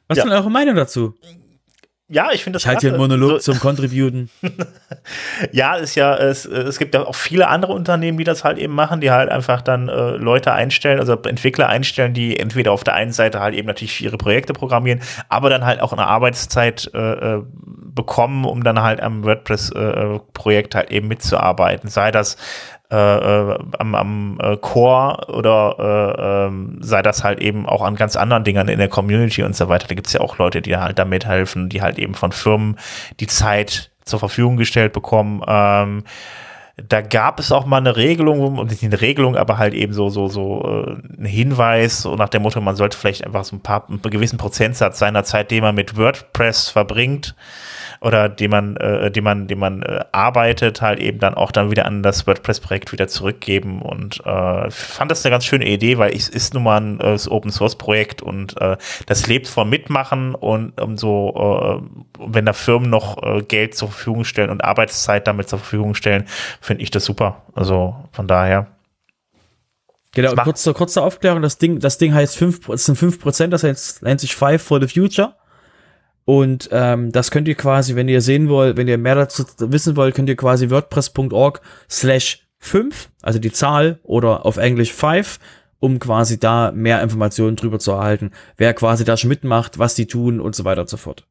[0.09, 0.25] Was ja.
[0.25, 1.15] ist denn eure Meinung dazu?
[2.11, 2.63] Ja, ich finde das.
[2.63, 4.31] Ich halte hier einen Monolog so, zum Contributen.
[5.53, 8.75] ja, ist ja, es, es gibt ja auch viele andere Unternehmen, die das halt eben
[8.75, 12.95] machen, die halt einfach dann äh, Leute einstellen, also Entwickler einstellen, die entweder auf der
[12.95, 17.37] einen Seite halt eben natürlich ihre Projekte programmieren, aber dann halt auch eine Arbeitszeit äh,
[17.37, 17.43] äh
[17.99, 21.91] bekommen, um dann halt am WordPress-Projekt äh, halt eben mitzuarbeiten.
[21.91, 22.37] Sei das
[22.91, 27.97] äh, äh, am, am äh, Core oder äh, ähm, sei das halt eben auch an
[27.97, 29.87] ganz anderen Dingern in der Community und so weiter.
[29.89, 32.79] Da gibt's ja auch Leute, die halt da mithelfen, die halt eben von Firmen
[33.21, 35.43] die Zeit zur Verfügung gestellt bekommen.
[35.47, 36.05] Ähm,
[36.87, 40.29] da gab es auch mal eine Regelung, nicht eine Regelung, aber halt eben so, so,
[40.29, 43.89] so äh, ein Hinweis, so nach dem Motto, man sollte vielleicht einfach so ein paar,
[43.89, 47.35] einen gewissen Prozentsatz seiner Zeit, den man mit WordPress verbringt,
[48.01, 51.71] oder den man, äh, den man, den man äh, arbeitet, halt eben dann auch dann
[51.71, 56.15] wieder an das WordPress-Projekt wieder zurückgeben und äh, fand das eine ganz schöne Idee, weil
[56.15, 60.97] es ist nun mal ein äh, Open-Source-Projekt und äh, das lebt von Mitmachen und um
[60.97, 65.59] so, äh, wenn da Firmen noch äh, Geld zur Verfügung stellen und Arbeitszeit damit zur
[65.59, 66.25] Verfügung stellen,
[66.61, 67.43] finde ich das super.
[67.55, 68.69] Also von daher.
[70.13, 73.49] Genau, kurz zur, kurz zur Aufklärung, das Ding, das Ding heißt 5, es sind 5%,
[73.49, 75.35] das heißt, nennt sich Five for the Future.
[76.29, 79.97] Und ähm, das könnt ihr quasi, wenn ihr sehen wollt, wenn ihr mehr dazu wissen
[79.97, 85.39] wollt, könnt ihr quasi wordpress.org slash 5, also die Zahl oder auf Englisch 5,
[85.79, 90.05] um quasi da mehr Informationen drüber zu erhalten, wer quasi da schon mitmacht, was die
[90.05, 91.27] tun und so weiter und so fort.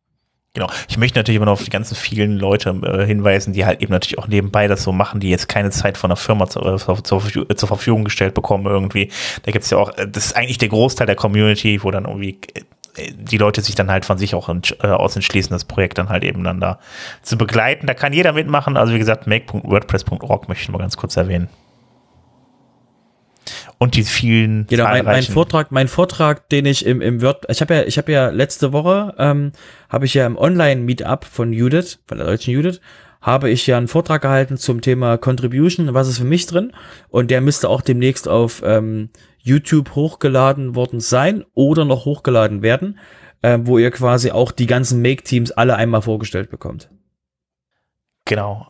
[0.55, 0.71] Genau.
[0.89, 3.91] Ich möchte natürlich immer noch auf die ganzen vielen Leute äh, hinweisen, die halt eben
[3.91, 6.77] natürlich auch nebenbei das so machen, die jetzt keine Zeit von der Firma zu, äh,
[6.77, 7.21] zur, zur,
[7.55, 9.12] zur, Verfügung gestellt bekommen irgendwie.
[9.43, 12.39] Da gibt's ja auch, äh, das ist eigentlich der Großteil der Community, wo dann irgendwie
[12.55, 12.62] äh,
[13.13, 16.23] die Leute sich dann halt von sich auch äh, aus entschließen, das Projekt dann halt
[16.23, 16.79] eben dann da
[17.21, 17.88] zu begleiten.
[17.88, 18.77] Da kann jeder mitmachen.
[18.77, 21.49] Also wie gesagt, make.wordpress.org möchte ich mal ganz kurz erwähnen.
[23.77, 27.62] und die vielen genau mein, mein Vortrag mein Vortrag den ich im im Word ich
[27.62, 29.51] habe ja ich habe ja letzte Woche ähm,
[29.89, 32.81] habe ich ja im Online Meetup von Judith von der deutschen Judith
[33.21, 36.73] habe ich ja einen Vortrag gehalten zum Thema Contribution was ist für mich drin
[37.10, 42.99] und der müsste auch demnächst auf ähm, YouTube hochgeladen worden sein oder noch hochgeladen werden
[43.41, 46.89] äh, wo ihr quasi auch die ganzen Make Teams alle einmal vorgestellt bekommt
[48.25, 48.67] genau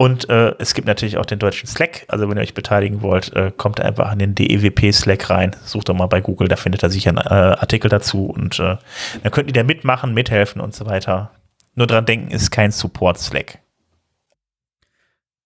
[0.00, 2.04] und äh, es gibt natürlich auch den deutschen Slack.
[2.06, 5.56] Also wenn ihr euch beteiligen wollt, äh, kommt einfach an den DEWP Slack rein.
[5.64, 8.76] Sucht doch mal bei Google, da findet ihr sicher einen äh, Artikel dazu und äh,
[9.22, 11.32] dann könnt ihr da mitmachen, mithelfen und so weiter.
[11.74, 13.58] Nur dran denken, ist kein Support Slack.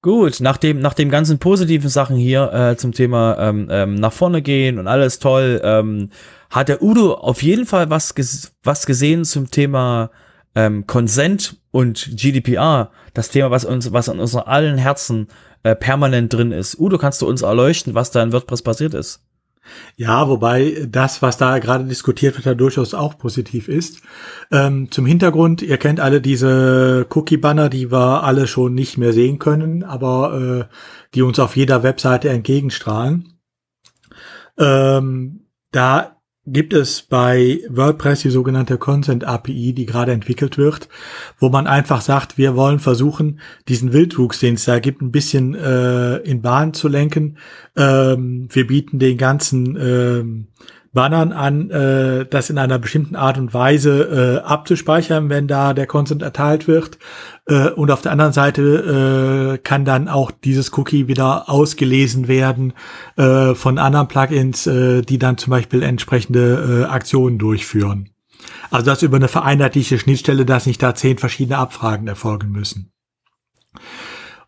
[0.03, 4.13] Gut, nach dem, nach dem ganzen positiven Sachen hier äh, zum Thema ähm, ähm, nach
[4.13, 6.11] vorne gehen und alles toll, ähm,
[6.51, 10.11] hat der Udo auf jeden Fall was, ges was gesehen zum Thema
[10.57, 15.29] ähm, Consent und GDPR, das Thema, was uns, was an unseren allen Herzen
[15.63, 16.81] äh, permanent drin ist.
[16.81, 19.21] Udo, kannst du uns erleuchten, was da in WordPress passiert ist?
[19.97, 24.03] Ja, wobei das, was da gerade diskutiert wird, da durchaus auch positiv ist.
[24.51, 29.39] Ähm, zum Hintergrund, ihr kennt alle diese Cookie-Banner, die wir alle schon nicht mehr sehen
[29.39, 30.75] können, aber äh,
[31.15, 33.39] die uns auf jeder Webseite entgegenstrahlen.
[34.59, 36.12] Ähm, da
[36.47, 40.89] gibt es bei WordPress die sogenannte Consent API, die gerade entwickelt wird,
[41.39, 45.55] wo man einfach sagt, wir wollen versuchen, diesen Wildwuchs, den es da gibt, ein bisschen
[45.55, 47.39] äh, in Bahn zu lenken.
[47.77, 50.47] Ähm, wir bieten den ganzen ähm,
[50.93, 55.87] Bannern an, äh, das in einer bestimmten Art und Weise äh, abzuspeichern, wenn da der
[55.87, 56.99] Consent erteilt wird.
[57.47, 62.75] Äh, und auf der anderen Seite äh, kann dann auch dieses Cookie wieder ausgelesen werden
[63.17, 68.11] äh, von anderen Plugins, äh, die dann zum Beispiel entsprechende äh, Aktionen durchführen.
[68.71, 72.93] Also das über eine vereinheitliche Schnittstelle, dass nicht da zehn verschiedene Abfragen erfolgen müssen.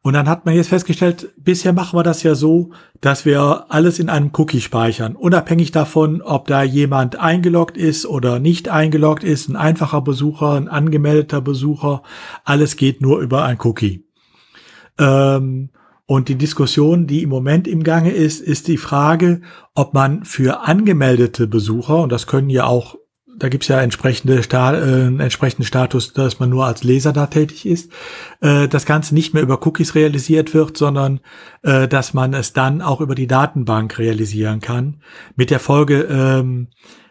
[0.04, 3.98] Und dann hat man jetzt festgestellt, bisher machen wir das ja so, dass wir alles
[3.98, 9.48] in einem Cookie speichern, unabhängig davon, ob da jemand eingeloggt ist oder nicht eingeloggt ist,
[9.48, 12.02] ein einfacher Besucher, ein angemeldeter Besucher,
[12.44, 14.04] alles geht nur über ein Cookie.
[14.98, 15.70] Ähm,
[16.04, 19.40] und die Diskussion, die im Moment im Gange ist, ist die Frage,
[19.74, 22.98] ob man für angemeldete Besucher, und das können ja auch
[23.36, 27.66] da gibt's ja entsprechende Sta äh, entsprechenden Status, dass man nur als Leser da tätig
[27.66, 27.90] ist,
[28.40, 31.20] äh, das Ganze nicht mehr über Cookies realisiert wird, sondern
[31.62, 35.00] äh, dass man es dann auch über die Datenbank realisieren kann.
[35.36, 36.68] Mit der Folge, ähm,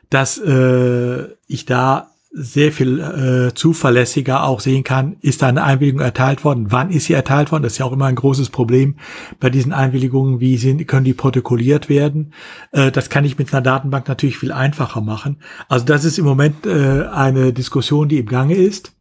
[0.10, 6.02] dass äh, ich da sehr viel äh, zuverlässiger auch sehen kann, ist da eine Einwilligung
[6.02, 8.96] erteilt worden, wann ist sie erteilt worden, das ist ja auch immer ein großes Problem
[9.40, 12.34] bei diesen Einwilligungen, wie sind, können die protokolliert werden.
[12.72, 15.38] Äh, das kann ich mit einer Datenbank natürlich viel einfacher machen.
[15.70, 18.94] Also das ist im Moment äh, eine Diskussion, die im Gange ist.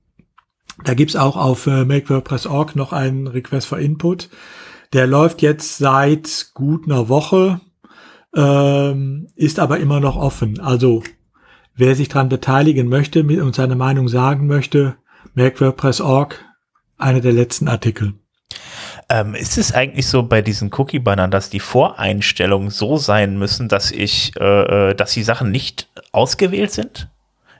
[0.85, 4.29] Da gibt's auch auf äh, MakeWordPress.org noch einen Request for Input.
[4.93, 7.63] Der läuft jetzt seit gut einer Woche,
[8.37, 10.61] ähm, ist aber immer noch offen.
[10.61, 11.03] Also
[11.75, 14.97] Wer sich daran beteiligen möchte und seine Meinung sagen möchte,
[15.35, 16.45] MacWordPress.org,
[16.99, 18.15] einer der letzten Artikel.
[19.09, 23.91] Ähm, ist es eigentlich so bei diesen Cookie-Bannern, dass die Voreinstellungen so sein müssen, dass
[23.91, 27.09] ich, äh, äh, dass die Sachen nicht ausgewählt sind?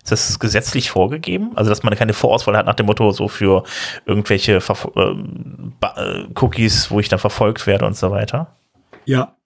[0.03, 1.53] Ist das gesetzlich vorgegeben?
[1.55, 3.63] Also, dass man keine Vorauswahl hat nach dem Motto, so für
[4.05, 8.57] irgendwelche Ver ähm, äh, Cookies, wo ich dann verfolgt werde und so weiter?
[9.05, 9.37] Ja,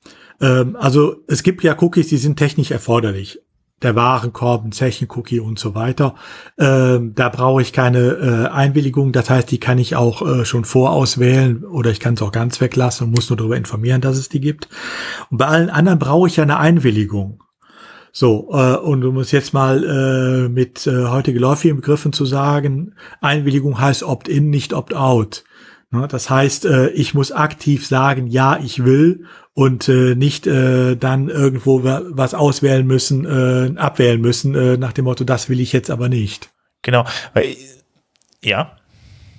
[0.41, 3.41] ähm, also es gibt ja Cookies, die sind technisch erforderlich
[3.83, 6.15] der Warenkorb, ein Zechencookie und so weiter.
[6.59, 9.12] Ähm, da brauche ich keine äh, Einwilligung.
[9.12, 12.61] Das heißt, die kann ich auch äh, schon vorauswählen oder ich kann es auch ganz
[12.61, 14.69] weglassen und muss nur darüber informieren, dass es die gibt.
[15.31, 17.43] Und bei allen anderen brauche ich ja eine Einwilligung.
[18.12, 22.95] So, äh, und du musst jetzt mal äh, mit äh, heute geläufigen Begriffen zu sagen,
[23.21, 25.45] Einwilligung heißt Opt-in, nicht Opt-out.
[25.97, 30.97] Ne, das heißt, äh, ich muss aktiv sagen, ja, ich will und äh, nicht äh,
[30.97, 35.91] dann irgendwo was auswählen müssen, äh, abwählen müssen, nach dem Motto, das will ich jetzt
[35.91, 36.51] aber nicht.
[36.83, 37.05] Genau,
[37.35, 37.57] weil,
[38.43, 38.77] ja.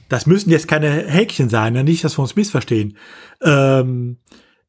[0.09, 1.83] Das müssen jetzt keine Häkchen sein, ne?
[1.83, 2.97] nicht, dass wir uns missverstehen.
[3.41, 4.17] Ähm,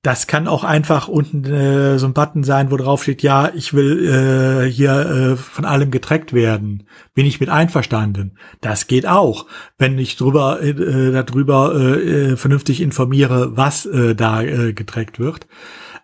[0.02, 3.74] das kann auch einfach unten äh, so ein Button sein, wo drauf steht, ja, ich
[3.74, 6.84] will äh, hier äh, von allem getrackt werden.
[7.14, 8.38] Bin ich mit einverstanden?
[8.60, 14.72] Das geht auch, wenn ich drüber äh, darüber äh, vernünftig informiere, was äh, da äh,
[14.72, 15.48] getrackt wird.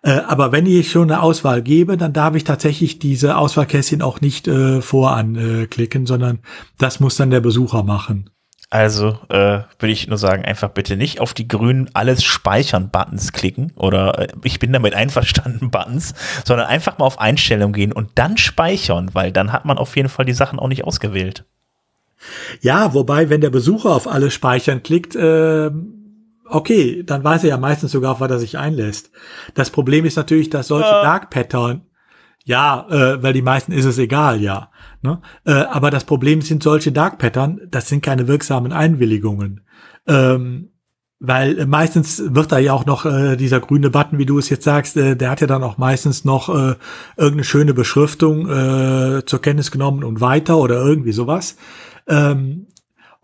[0.01, 4.19] Äh, aber wenn ich schon eine Auswahl gebe, dann darf ich tatsächlich diese Auswahlkästchen auch
[4.19, 6.39] nicht äh, voranklicken, sondern
[6.77, 8.29] das muss dann der Besucher machen.
[8.69, 13.31] Also äh, würde ich nur sagen, einfach bitte nicht auf die grünen Alles speichern Buttons
[13.31, 18.09] klicken oder äh, ich bin damit einverstanden Buttons, sondern einfach mal auf Einstellung gehen und
[18.15, 21.45] dann speichern, weil dann hat man auf jeden Fall die Sachen auch nicht ausgewählt.
[22.61, 25.69] Ja, wobei, wenn der Besucher auf Alles speichern klickt, äh,
[26.49, 29.11] okay, dann weiß er ja meistens sogar, auf was er sich einlässt.
[29.53, 30.89] Das Problem ist natürlich, dass solche.
[30.89, 31.81] Dark Pattern,
[32.43, 34.69] ja, äh, weil die meisten ist es egal, ja.
[35.05, 35.21] Ne?
[35.45, 39.61] Äh, aber das Problem sind solche Dark Pattern, das sind keine wirksamen Einwilligungen.
[40.07, 40.71] Ähm,
[41.19, 44.49] weil äh, meistens wird da ja auch noch äh, dieser grüne Button, wie du es
[44.49, 46.75] jetzt sagst, äh, der hat ja dann auch meistens noch äh,
[47.15, 51.55] irgendeine schöne Beschriftung äh, zur Kenntnis genommen und weiter oder irgendwie sowas.
[52.07, 52.67] Ähm,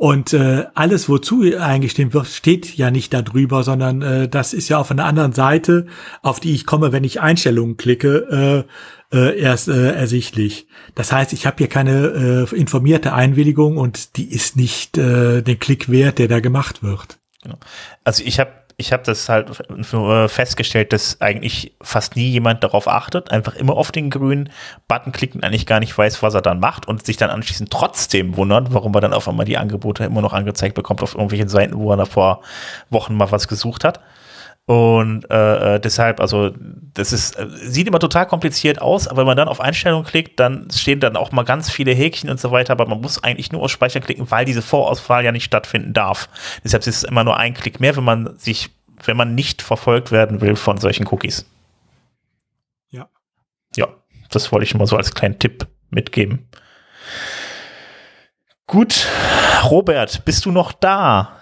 [0.01, 4.67] und äh, alles, wozu eingestimmt wird, steht ja nicht da drüber, sondern äh, das ist
[4.67, 5.85] ja auf einer anderen Seite,
[6.23, 8.65] auf die ich komme, wenn ich Einstellungen klicke,
[9.11, 10.65] äh, äh, erst äh, ersichtlich.
[10.95, 15.59] Das heißt, ich habe hier keine äh, informierte Einwilligung und die ist nicht äh, den
[15.59, 17.19] Klick wert, der da gemacht wird.
[18.03, 18.51] Also ich habe
[18.81, 23.77] ich habe das halt äh, festgestellt, dass eigentlich fast nie jemand darauf achtet, einfach immer
[23.77, 24.49] auf den grünen
[24.87, 27.71] Button klickt und eigentlich gar nicht weiß, was er dann macht und sich dann anschließend
[27.71, 31.47] trotzdem wundert, warum er dann auf einmal die Angebote immer noch angezeigt bekommt auf irgendwelchen
[31.47, 32.41] Seiten, wo er da vor
[32.89, 34.01] Wochen mal was gesucht hat.
[34.65, 36.51] Und äh, äh, deshalb, also
[36.93, 40.39] das ist, äh, sieht immer total kompliziert aus, aber wenn man dann auf Einstellungen klickt,
[40.39, 43.51] dann stehen dann auch mal ganz viele Häkchen und so weiter, aber man muss eigentlich
[43.51, 46.29] nur auf Speichern klicken, weil diese Vorauswahl ja nicht stattfinden darf.
[46.63, 48.69] Deshalb ist es immer nur ein Klick mehr, wenn man sich,
[49.03, 51.45] wenn man nicht verfolgt werden will von solchen Cookies.
[52.91, 53.07] Ja.
[53.75, 53.87] Ja,
[54.29, 56.47] das wollte ich mal so als kleinen Tipp mitgeben.
[58.67, 59.07] Gut,
[59.65, 61.40] Robert, bist du noch da?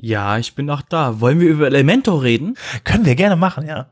[0.00, 1.20] Ja, ich bin noch da.
[1.20, 2.56] Wollen wir über Elementor reden?
[2.84, 3.90] Können wir gerne machen, ja.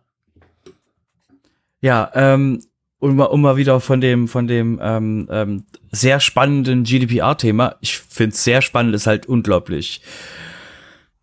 [1.80, 2.62] Ja, ähm,
[3.00, 7.76] um, mal- um mal wieder von dem, von dem ähm, ähm, sehr spannenden GDPR-Thema.
[7.80, 10.00] Ich finde es sehr spannend, ist halt unglaublich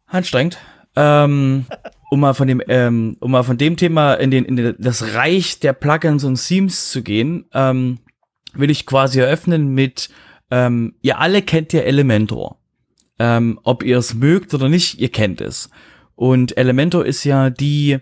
[0.05, 0.57] anstrengend.
[0.95, 1.65] Ähm,
[2.11, 5.15] um mal von dem, ähm, um mal von dem Thema in den, in den, das
[5.15, 7.99] Reich der Plugins und Themes zu gehen, ähm,
[8.53, 10.09] will ich quasi eröffnen mit,
[10.51, 12.59] ähm, ihr alle kennt ja Elementor.
[13.23, 15.69] Ähm, ob ihr es mögt oder nicht, ihr kennt es.
[16.13, 17.99] Und Elementor ist ja die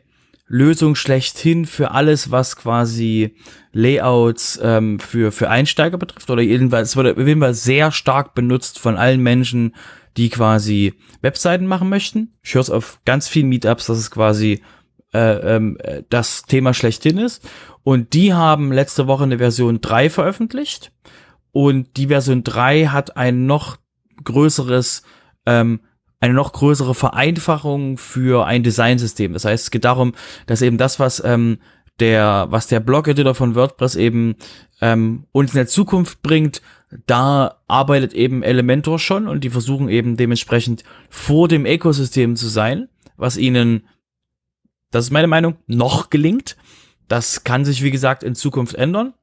[0.47, 3.36] Lösung schlechthin für alles, was quasi
[3.71, 6.27] Layouts ähm, für, für Einsteiger betrifft.
[6.31, 9.75] Oder jedenfalls, es wurde auf jeden Fall sehr stark benutzt von allen Menschen,
[10.17, 12.34] die quasi Webseiten machen möchten.
[12.41, 14.63] Ich höre es auf ganz vielen Meetups, dass es quasi
[15.13, 17.47] äh, äh, das Thema schlechthin ist.
[17.84, 20.91] Und die haben letzte Woche eine Version 3 veröffentlicht.
[21.51, 23.77] Und die Version 3 hat ein noch
[24.23, 25.03] größeres,
[25.45, 25.81] ähm,
[26.19, 29.34] eine noch größere Vereinfachung für ein Designsystem.
[29.34, 30.13] Das heißt, es geht darum,
[30.45, 31.57] dass eben das, was ähm,
[31.99, 34.36] der, was der Blog-Editor von WordPress eben
[34.81, 36.62] ähm, uns in der Zukunft bringt,
[37.05, 42.89] da arbeitet eben Elementor schon und die versuchen eben dementsprechend vor dem Ökosystem zu sein,
[43.17, 43.88] was ihnen,
[44.89, 46.57] das ist meine Meinung, noch gelingt.
[47.07, 49.13] Das kann sich, wie gesagt, in Zukunft ändern.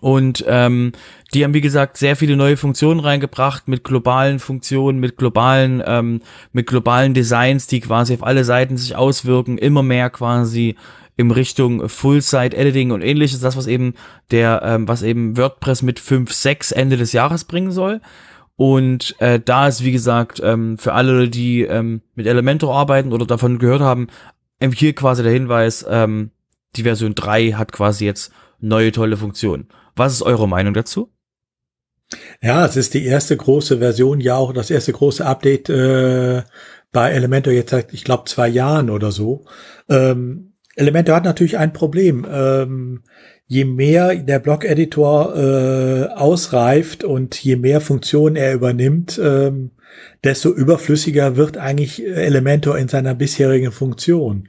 [0.00, 0.92] Und ähm,
[1.34, 6.20] die haben, wie gesagt, sehr viele neue Funktionen reingebracht mit globalen Funktionen, mit globalen, ähm,
[6.52, 10.76] mit globalen Designs, die quasi auf alle Seiten sich auswirken, immer mehr quasi
[11.16, 13.94] in Richtung Full-Site-Editing und ähnliches, das, was eben
[14.30, 18.00] der, ähm, was eben WordPress mit 5.6 Ende des Jahres bringen soll.
[18.54, 23.26] Und äh, da ist, wie gesagt, ähm, für alle, die ähm, mit Elementor arbeiten oder
[23.26, 24.06] davon gehört haben,
[24.74, 26.30] hier quasi der Hinweis, ähm,
[26.76, 29.68] die Version 3 hat quasi jetzt neue tolle Funktionen.
[29.96, 31.12] Was ist eure Meinung dazu?
[32.40, 36.42] Ja, es ist die erste große Version, ja auch das erste große Update äh,
[36.92, 39.44] bei Elementor jetzt seit, ich glaube, zwei Jahren oder so.
[39.88, 42.26] Ähm, Elementor hat natürlich ein Problem.
[42.30, 43.02] Ähm,
[43.46, 49.72] je mehr der Blog-Editor äh, ausreift und je mehr Funktionen er übernimmt, ähm,
[50.22, 54.48] desto überflüssiger wird eigentlich Elementor in seiner bisherigen Funktion.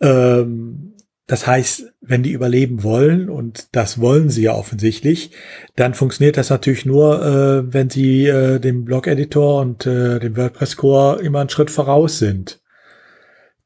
[0.00, 0.85] Ähm,
[1.26, 5.32] das heißt, wenn die überleben wollen, und das wollen sie ja offensichtlich,
[5.74, 11.20] dann funktioniert das natürlich nur, äh, wenn sie äh, dem Blog-Editor und äh, dem WordPress-Core
[11.22, 12.60] immer einen Schritt voraus sind.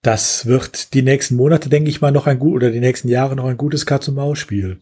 [0.02, 3.36] Das wird die nächsten Monate, denke ich mal, noch ein gut oder die nächsten Jahre
[3.36, 4.80] noch ein gutes Katz-und-Maus-Spiel.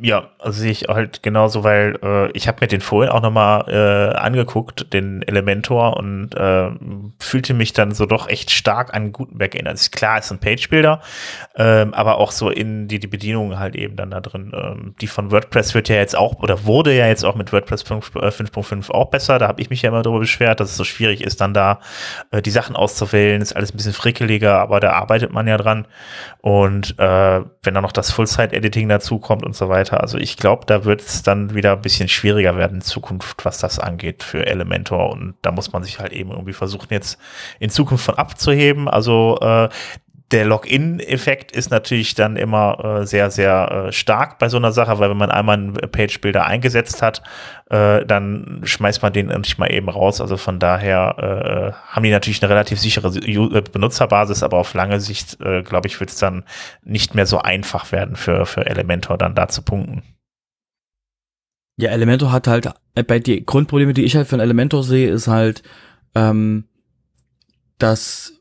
[0.00, 3.68] Ja, also sehe ich halt genauso, weil äh, ich habe mir den vorhin auch nochmal
[3.68, 6.70] äh, angeguckt, den Elementor, und äh,
[7.20, 9.74] fühlte mich dann so doch echt stark an Gutenberg erinnert.
[9.74, 11.00] Ist klar, ist ein Page-Builder,
[11.54, 14.50] ähm, aber auch so in die, die Bedienung halt eben dann da drin.
[14.52, 17.84] Ähm, die von WordPress wird ja jetzt auch, oder wurde ja jetzt auch mit WordPress
[17.84, 19.38] 5, äh, 5.5 auch besser.
[19.38, 21.78] Da habe ich mich ja immer darüber beschwert, dass es so schwierig ist, dann da
[22.32, 23.40] äh, die Sachen auszuwählen.
[23.40, 25.86] Ist alles ein bisschen frickeliger, aber da arbeitet man ja dran.
[26.40, 30.64] Und äh, wenn dann noch das Full-Site-Editing dazu kommt und so weiter, also ich glaube,
[30.66, 34.46] da wird es dann wieder ein bisschen schwieriger werden in Zukunft, was das angeht für
[34.46, 35.10] Elementor.
[35.10, 37.18] Und da muss man sich halt eben irgendwie versuchen, jetzt
[37.58, 38.88] in Zukunft von abzuheben.
[38.88, 39.68] Also äh,
[40.30, 44.98] der Login-Effekt ist natürlich dann immer äh, sehr, sehr äh, stark bei so einer Sache,
[44.98, 47.22] weil wenn man einmal einen Page-Builder eingesetzt hat,
[47.70, 50.20] äh, dann schmeißt man den nicht mal eben raus.
[50.20, 54.98] Also von daher äh, haben die natürlich eine relativ sichere äh, Benutzerbasis, aber auf lange
[54.98, 56.44] Sicht, äh, glaube ich, wird es dann
[56.82, 60.02] nicht mehr so einfach werden für, für Elementor dann da zu punkten.
[61.76, 65.28] Ja, Elementor hat halt, äh, bei die Grundprobleme, die ich halt von Elementor sehe, ist
[65.28, 65.62] halt,
[66.14, 66.68] ähm,
[67.78, 68.32] dass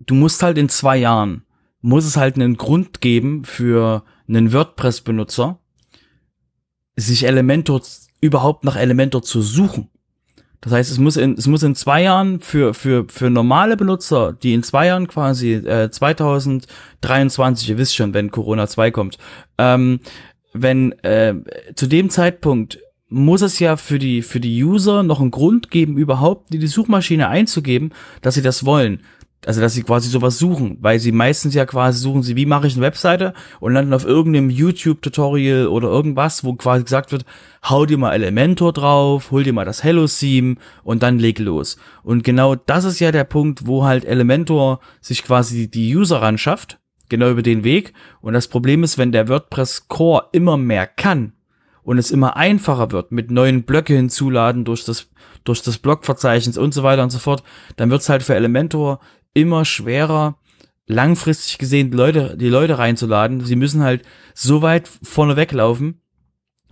[0.00, 1.44] du musst halt in zwei Jahren,
[1.80, 5.58] muss es halt einen Grund geben für einen WordPress-Benutzer,
[6.96, 7.82] sich Elementor,
[8.20, 9.90] überhaupt nach Elementor zu suchen.
[10.64, 14.32] Das heißt, es muss in, es muss in zwei Jahren für, für, für normale Benutzer,
[14.32, 19.18] die in zwei Jahren quasi, äh, 2023, ihr wisst schon, wenn Corona 2 kommt,
[19.58, 20.00] ähm,
[20.54, 21.34] wenn äh,
[21.74, 22.78] zu dem Zeitpunkt
[23.10, 26.66] muss es ja für die, für die User noch einen Grund geben, überhaupt in die
[26.66, 27.92] Suchmaschine einzugeben,
[28.22, 29.02] dass sie das wollen.
[29.46, 32.66] Also, dass sie quasi sowas suchen, weil sie meistens ja quasi suchen sie, wie mache
[32.66, 37.24] ich eine Webseite und landen auf irgendeinem YouTube-Tutorial oder irgendwas, wo quasi gesagt wird,
[37.68, 41.76] hau dir mal Elementor drauf, hol dir mal das Hello-Theme und dann leg los.
[42.02, 46.38] Und genau das ist ja der Punkt, wo halt Elementor sich quasi die User ran
[46.38, 46.78] schafft,
[47.08, 47.92] genau über den Weg.
[48.22, 51.32] Und das Problem ist, wenn der WordPress Core immer mehr kann
[51.82, 55.10] und es immer einfacher wird mit neuen Blöcke hinzuladen durch das
[55.44, 57.42] durch das Blockverzeichnis und so weiter und so fort,
[57.76, 59.00] dann wird es halt für Elementor
[59.34, 60.36] immer schwerer,
[60.86, 63.44] langfristig gesehen die Leute, die Leute reinzuladen.
[63.44, 64.02] Sie müssen halt
[64.34, 66.00] so weit vorne weglaufen,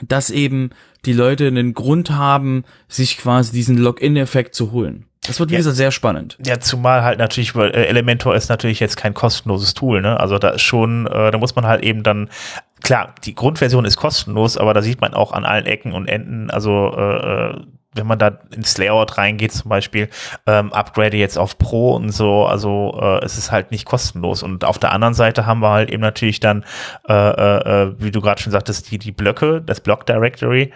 [0.02, 0.70] dass eben
[1.04, 5.06] die Leute einen Grund haben, sich quasi diesen Login-Effekt zu holen.
[5.24, 6.36] Das wird, wie gesagt, sehr spannend.
[6.44, 10.18] Ja, zumal halt natürlich, weil äh, Elementor ist natürlich jetzt kein kostenloses Tool, ne?
[10.18, 12.28] Also da ist schon, äh, da muss man halt eben dann,
[12.82, 16.50] klar, die Grundversion ist kostenlos, aber da sieht man auch an allen Ecken und Enden,
[16.50, 17.60] also äh, äh
[17.95, 20.09] wenn man da ins Layout reingeht zum Beispiel,
[20.47, 24.43] ähm, upgrade jetzt auf Pro und so, also äh, es ist halt nicht kostenlos.
[24.43, 26.64] Und auf der anderen Seite haben wir halt eben natürlich dann,
[27.09, 30.72] äh, äh, äh wie du gerade schon sagtest, die, die Blöcke, das Block Directory,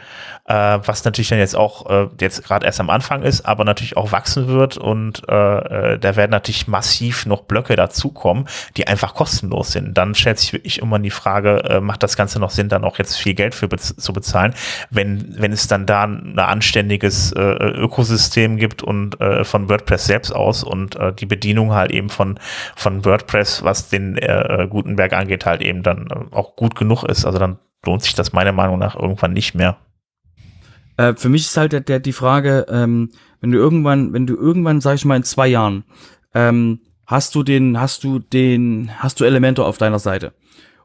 [0.47, 3.97] äh, was natürlich dann jetzt auch äh, jetzt gerade erst am Anfang ist, aber natürlich
[3.97, 8.47] auch wachsen wird und äh, äh, da werden natürlich massiv noch Blöcke dazukommen,
[8.77, 9.97] die einfach kostenlos sind.
[9.97, 12.99] Dann stellt sich wirklich immer die Frage, äh, macht das Ganze noch Sinn, dann auch
[12.99, 14.55] jetzt viel Geld für bez zu bezahlen,
[14.91, 20.07] wenn, wenn es dann da eine anständige riesiges äh, Ökosystem gibt und äh, von WordPress
[20.07, 22.39] selbst aus und äh, die Bedienung halt eben von,
[22.75, 27.25] von WordPress, was den äh, Gutenberg angeht, halt eben dann äh, auch gut genug ist.
[27.25, 29.77] Also dann lohnt sich das meiner Meinung nach irgendwann nicht mehr.
[30.97, 34.35] Äh, für mich ist halt der, der die Frage, ähm, wenn du irgendwann, wenn du
[34.35, 35.85] irgendwann, sag ich mal, in zwei Jahren,
[36.35, 40.33] ähm, hast du den, hast du den, hast du Elementor auf deiner Seite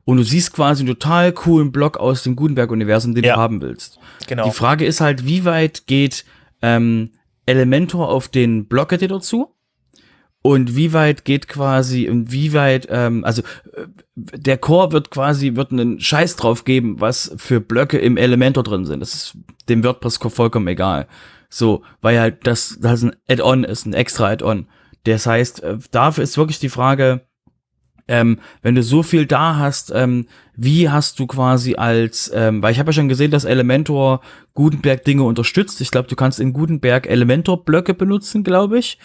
[0.05, 3.35] und du siehst quasi einen total coolen Block aus dem Gutenberg-Universum, den ja.
[3.35, 3.99] du haben willst.
[4.27, 4.45] Genau.
[4.45, 6.25] Die Frage ist halt, wie weit geht
[6.61, 7.11] ähm,
[7.45, 9.55] Elementor auf den Block-Editor zu?
[10.43, 13.43] Und wie weit geht quasi, und wie weit, ähm, also
[13.73, 13.85] äh,
[14.15, 18.85] der Core wird quasi, wird einen Scheiß drauf geben, was für Blöcke im Elementor drin
[18.85, 19.01] sind.
[19.01, 19.37] Das ist
[19.69, 21.07] dem WordPress vollkommen egal.
[21.47, 24.67] So, weil halt das, das ein Add-on ist, ein extra Add-on.
[25.03, 27.27] Das heißt, äh, dafür ist wirklich die Frage,
[28.07, 32.71] ähm, wenn du so viel da hast, ähm, wie hast du quasi als, ähm, weil
[32.71, 34.21] ich habe ja schon gesehen, dass Elementor
[34.53, 35.81] Gutenberg Dinge unterstützt.
[35.81, 38.97] Ich glaube, du kannst in Gutenberg Elementor Blöcke benutzen, glaube ich.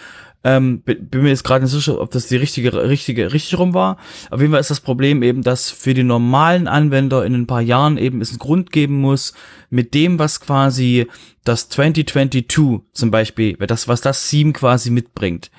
[0.44, 3.97] Ähm, bin mir jetzt gerade nicht sicher, ob das die richtige, richtige, richtig rum war.
[4.30, 7.62] Auf jeden Fall ist das Problem eben, dass für die normalen Anwender in ein paar
[7.62, 9.34] Jahren eben es einen Grund geben muss,
[9.70, 11.09] mit dem, was quasi
[11.42, 15.51] das 2022 zum Beispiel, das, was das Theme quasi mitbringt,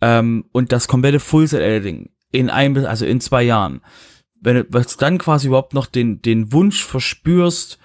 [0.00, 3.80] ähm, und das komplette Full-Set-Editing in ein, also in zwei Jahren.
[4.40, 7.78] Wenn du dann quasi überhaupt noch den, den Wunsch verspürst,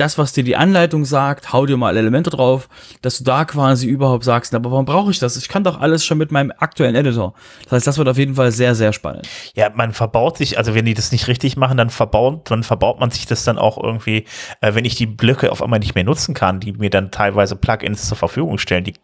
[0.00, 2.68] das, was dir die Anleitung sagt, hau dir mal Elemente drauf,
[3.02, 5.36] dass du da quasi überhaupt sagst, aber warum brauche ich das?
[5.36, 7.34] Ich kann doch alles schon mit meinem aktuellen Editor.
[7.64, 9.28] Das heißt, das wird auf jeden Fall sehr, sehr spannend.
[9.54, 12.98] Ja, man verbaut sich, also wenn die das nicht richtig machen, dann verbaut, dann verbaut
[12.98, 14.24] man sich das dann auch irgendwie,
[14.60, 17.56] äh, wenn ich die Blöcke auf einmal nicht mehr nutzen kann, die mir dann teilweise
[17.56, 18.94] Plugins zur Verfügung stellen, die,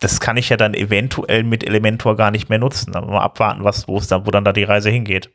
[0.00, 2.94] das kann ich ja dann eventuell mit Elementor gar nicht mehr nutzen.
[2.94, 5.30] Aber mal abwarten, was, wo es dann, wo dann da die Reise hingeht.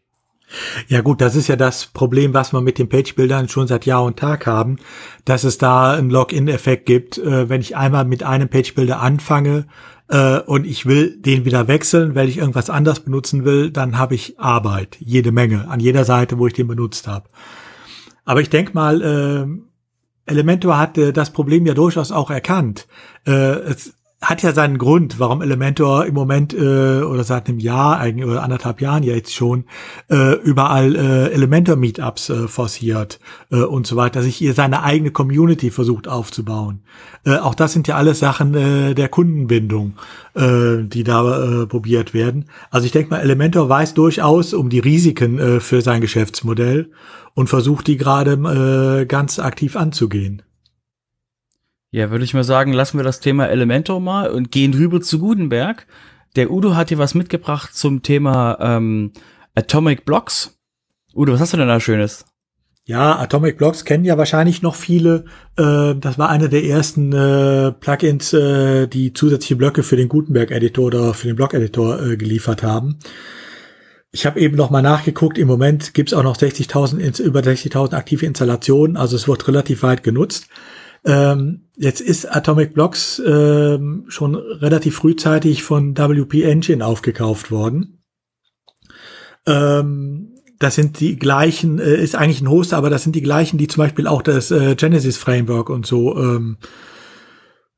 [0.88, 4.04] Ja gut, das ist ja das Problem, was wir mit den Page-Bildern schon seit Jahr
[4.04, 4.78] und Tag haben,
[5.26, 7.18] dass es da einen Login-Effekt gibt.
[7.18, 9.66] Äh, wenn ich einmal mit einem Page-Bilder anfange
[10.08, 14.16] äh, und ich will den wieder wechseln, weil ich irgendwas anders benutzen will, dann habe
[14.16, 17.28] ich Arbeit, jede Menge, an jeder Seite, wo ich den benutzt habe.
[18.24, 22.88] Aber ich denke mal, äh, Elementor hat äh, das Problem ja durchaus auch erkannt.
[23.26, 28.00] Äh, es, hat ja seinen Grund, warum Elementor im Moment äh, oder seit einem Jahr
[28.00, 29.66] eigentlich oder anderthalb Jahren ja jetzt schon
[30.10, 33.20] äh, überall äh, Elementor Meetups äh, forciert
[33.52, 36.82] äh, und so weiter, sich ihr seine eigene Community versucht aufzubauen.
[37.26, 39.94] Äh, auch das sind ja alles Sachen äh, der Kundenbindung,
[40.34, 42.46] äh, die da äh, probiert werden.
[42.72, 46.90] Also ich denke mal, Elementor weiß durchaus um die Risiken äh, für sein Geschäftsmodell
[47.36, 48.32] und versucht die gerade
[49.02, 50.42] äh, ganz aktiv anzugehen.
[51.92, 55.20] Ja, würde ich mal sagen, lassen wir das Thema Elementor mal und gehen rüber zu
[55.20, 55.88] Gutenberg.
[56.36, 59.14] Der Udo hat hier was mitgebracht zum Thema ähm,
[59.56, 60.58] Atomic Blocks.
[61.16, 62.26] Udo, was hast du denn da Schönes?
[62.84, 65.26] Ja, Atomic Blocks kennen ja wahrscheinlich noch viele.
[65.58, 70.86] Äh, das war eine der ersten äh, Plugins, äh, die zusätzliche Blöcke für den Gutenberg-Editor
[70.86, 73.00] oder für den Block-Editor äh, geliefert haben.
[74.12, 75.38] Ich habe eben noch mal nachgeguckt.
[75.38, 80.04] Im Moment gibt's auch noch 60.000 über 60.000 aktive Installationen, also es wird relativ weit
[80.04, 80.48] genutzt.
[81.08, 88.04] Ähm, jetzt ist Atomic Blocks ähm, schon relativ frühzeitig von WP Engine aufgekauft worden.
[89.46, 93.58] Ähm, das sind die gleichen, äh, ist eigentlich ein Hoster, aber das sind die gleichen,
[93.58, 96.58] die zum Beispiel auch das äh, Genesis Framework und so ähm,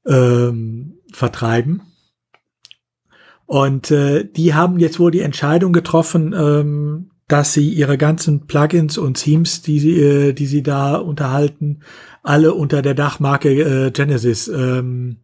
[0.07, 1.83] ähm, vertreiben.
[3.45, 8.97] Und äh, die haben jetzt wohl die Entscheidung getroffen, ähm, dass sie ihre ganzen Plugins
[8.97, 11.81] und Themes, die sie, äh, die sie da unterhalten,
[12.23, 15.17] alle unter der Dachmarke äh, Genesis ähm,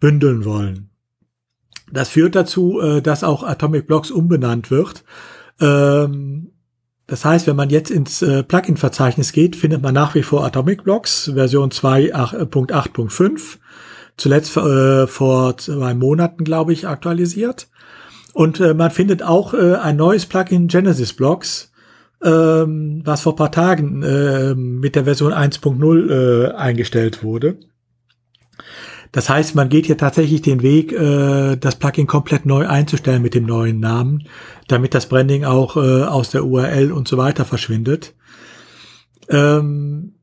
[0.00, 0.90] bündeln wollen.
[1.90, 5.04] Das führt dazu, äh, dass auch Atomic Blocks umbenannt wird.
[5.60, 6.52] Ähm,
[7.06, 10.82] das heißt, wenn man jetzt ins äh, Plugin-Verzeichnis geht, findet man nach wie vor Atomic
[10.82, 13.58] Blocks Version 2.8.5.
[14.16, 17.68] Zuletzt äh, vor zwei Monaten, glaube ich, aktualisiert.
[18.32, 21.65] Und äh, man findet auch äh, ein neues Plugin Genesis Blocks,
[22.24, 27.58] ähm, was vor paar Tagen äh, mit der Version 1.0 äh, eingestellt wurde.
[29.12, 33.34] Das heißt, man geht hier tatsächlich den Weg, äh, das Plugin komplett neu einzustellen mit
[33.34, 34.28] dem neuen Namen,
[34.68, 38.14] damit das Branding auch äh, aus der URL und so weiter verschwindet.
[39.28, 40.14] Ähm,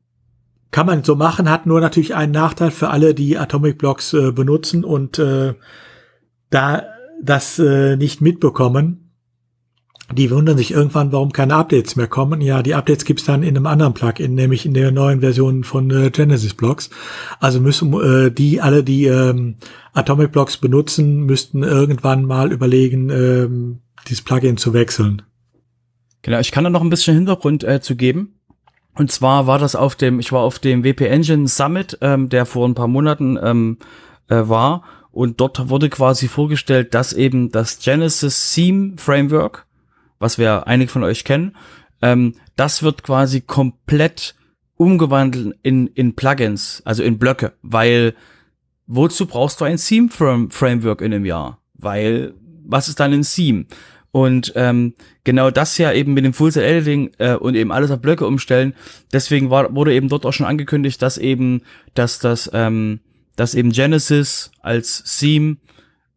[0.70, 4.32] kann man so machen, hat nur natürlich einen Nachteil für alle, die Atomic Blocks äh,
[4.32, 5.54] benutzen und äh,
[6.50, 6.82] da
[7.22, 9.03] das äh, nicht mitbekommen
[10.12, 12.40] die wundern sich irgendwann, warum keine Updates mehr kommen.
[12.40, 15.90] Ja, die Updates gibt's dann in einem anderen Plugin, nämlich in der neuen Version von
[15.90, 16.90] äh, Genesis Blocks.
[17.40, 19.56] Also müssen äh, die alle, die ähm,
[19.94, 25.22] Atomic Blocks benutzen, müssten irgendwann mal überlegen, ähm, dieses Plugin zu wechseln.
[26.20, 28.34] Genau, ich kann da noch ein bisschen Hintergrund äh, zu geben.
[28.94, 32.46] Und zwar war das auf dem, ich war auf dem WP Engine Summit, ähm, der
[32.46, 33.78] vor ein paar Monaten ähm,
[34.28, 34.84] äh, war.
[35.10, 39.66] Und dort wurde quasi vorgestellt, dass eben das Genesis Theme Framework
[40.18, 41.56] was wir einige von euch kennen,
[42.02, 44.34] ähm, das wird quasi komplett
[44.76, 48.14] umgewandelt in, in Plugins, also in Blöcke, weil
[48.86, 51.60] wozu brauchst du ein Theme Framework in einem Jahr?
[51.74, 52.34] Weil
[52.66, 53.66] was ist dann ein Theme?
[54.10, 54.94] Und ähm,
[55.24, 58.26] genau das ja eben mit dem Full Set Editing äh, und eben alles auf Blöcke
[58.26, 58.74] umstellen.
[59.12, 61.62] Deswegen war, wurde eben dort auch schon angekündigt, dass eben,
[61.94, 63.00] dass das, ähm,
[63.34, 65.56] dass eben Genesis als Theme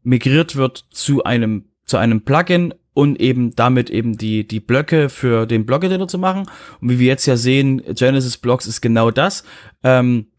[0.03, 5.45] migriert wird zu einem zu einem Plugin und eben damit eben die, die Blöcke für
[5.45, 6.49] den Blog-Editor zu machen.
[6.81, 9.43] Und wie wir jetzt ja sehen, Genesis Blocks ist genau das.
[9.83, 10.31] Ähm,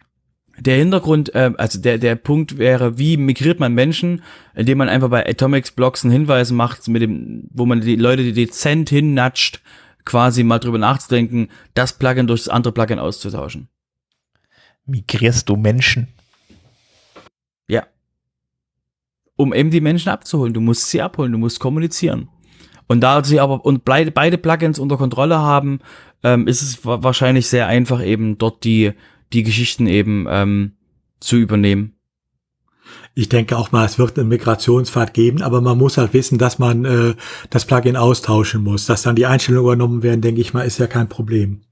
[0.58, 4.24] der Hintergrund, äh, also der, der Punkt wäre, wie migriert man Menschen,
[4.56, 8.32] indem man einfach bei Atomics Blocks einen Hinweis macht, mit dem, wo man die Leute
[8.32, 9.60] dezent hinnatscht,
[10.04, 13.68] quasi mal drüber nachzudenken, das Plugin durch das andere Plugin auszutauschen.
[14.84, 16.08] Migrierst du Menschen?
[17.68, 17.86] Ja.
[19.36, 20.54] Um eben die Menschen abzuholen.
[20.54, 22.28] Du musst sie abholen, du musst kommunizieren.
[22.88, 25.80] Und da sie aber und beide, Plugins unter Kontrolle haben,
[26.24, 28.92] ähm, ist es wahrscheinlich sehr einfach eben dort die,
[29.32, 30.72] die Geschichten eben ähm,
[31.20, 31.94] zu übernehmen.
[33.14, 36.58] Ich denke auch mal, es wird einen Migrationspfad geben, aber man muss halt wissen, dass
[36.58, 37.14] man äh,
[37.50, 38.86] das Plugin austauschen muss.
[38.86, 41.62] Dass dann die Einstellungen übernommen werden, denke ich mal, ist ja kein Problem.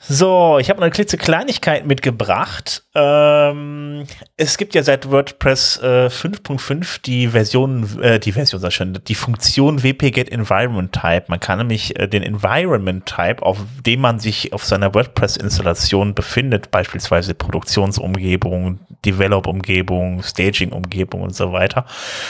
[0.00, 2.84] So, ich habe eine klitzekleinigkeit mitgebracht.
[2.94, 8.96] Ähm, es gibt ja seit WordPress äh, 5.5 die Version, äh, die Version sag schon,
[9.06, 11.24] die Funktion wp-get environment type.
[11.26, 16.70] Man kann nämlich äh, den Environment Type, auf dem man sich auf seiner WordPress-Installation befindet,
[16.70, 21.86] beispielsweise Produktionsumgebung, Develop-Umgebung, Staging-Umgebung und so weiter,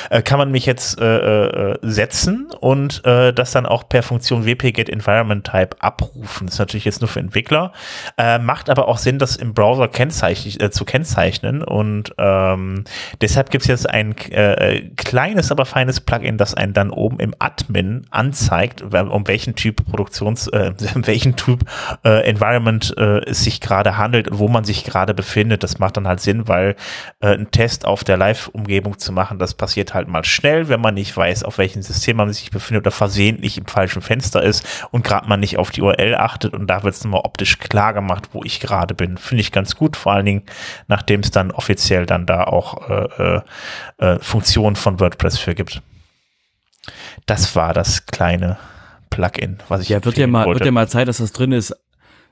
[0.09, 4.47] äh, kann man mich jetzt äh, äh, setzen und äh, das dann auch per Funktion
[4.47, 6.47] wp-get environment type abrufen.
[6.47, 7.73] Das ist natürlich jetzt nur für Entwickler flexibler,
[8.17, 12.85] äh, macht aber auch Sinn, das im Browser kennzeichnen, äh, zu kennzeichnen und ähm,
[13.21, 17.35] deshalb gibt es jetzt ein äh, kleines, aber feines Plugin, das einen dann oben im
[17.39, 21.65] Admin anzeigt, um welchen Typ Produktions, äh, welchen Typ
[22.05, 25.63] äh, Environment äh, es sich gerade handelt und wo man sich gerade befindet.
[25.63, 26.77] Das macht dann halt Sinn, weil
[27.21, 30.95] äh, ein Test auf der Live-Umgebung zu machen, das passiert halt mal schnell, wenn man
[30.95, 35.05] nicht weiß, auf welchem System man sich befindet oder versehentlich im falschen Fenster ist und
[35.05, 38.29] gerade man nicht auf die URL achtet und da wird es nochmal optisch klar gemacht,
[38.33, 39.17] wo ich gerade bin.
[39.17, 40.43] Finde ich ganz gut, vor allen Dingen,
[40.87, 43.41] nachdem es dann offiziell dann da auch äh, äh,
[43.99, 45.83] äh Funktionen von WordPress für gibt.
[47.27, 48.59] Das war das kleine
[49.11, 50.61] Plugin, was ich Ja, wird ja mal, wollte.
[50.61, 51.75] wird ja mal Zeit, dass das drin ist.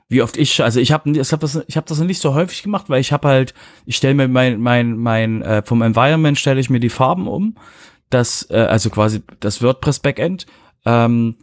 [0.09, 2.63] Wie oft ich, also ich habe ich hab das, ich habe das nicht so häufig
[2.63, 3.53] gemacht, weil ich habe halt,
[3.85, 7.57] ich stelle mir mein, mein, mein, äh, vom Environment stelle ich mir die Farben um,
[8.09, 10.45] das, äh, also quasi das WordPress Backend.
[10.85, 11.35] Ähm,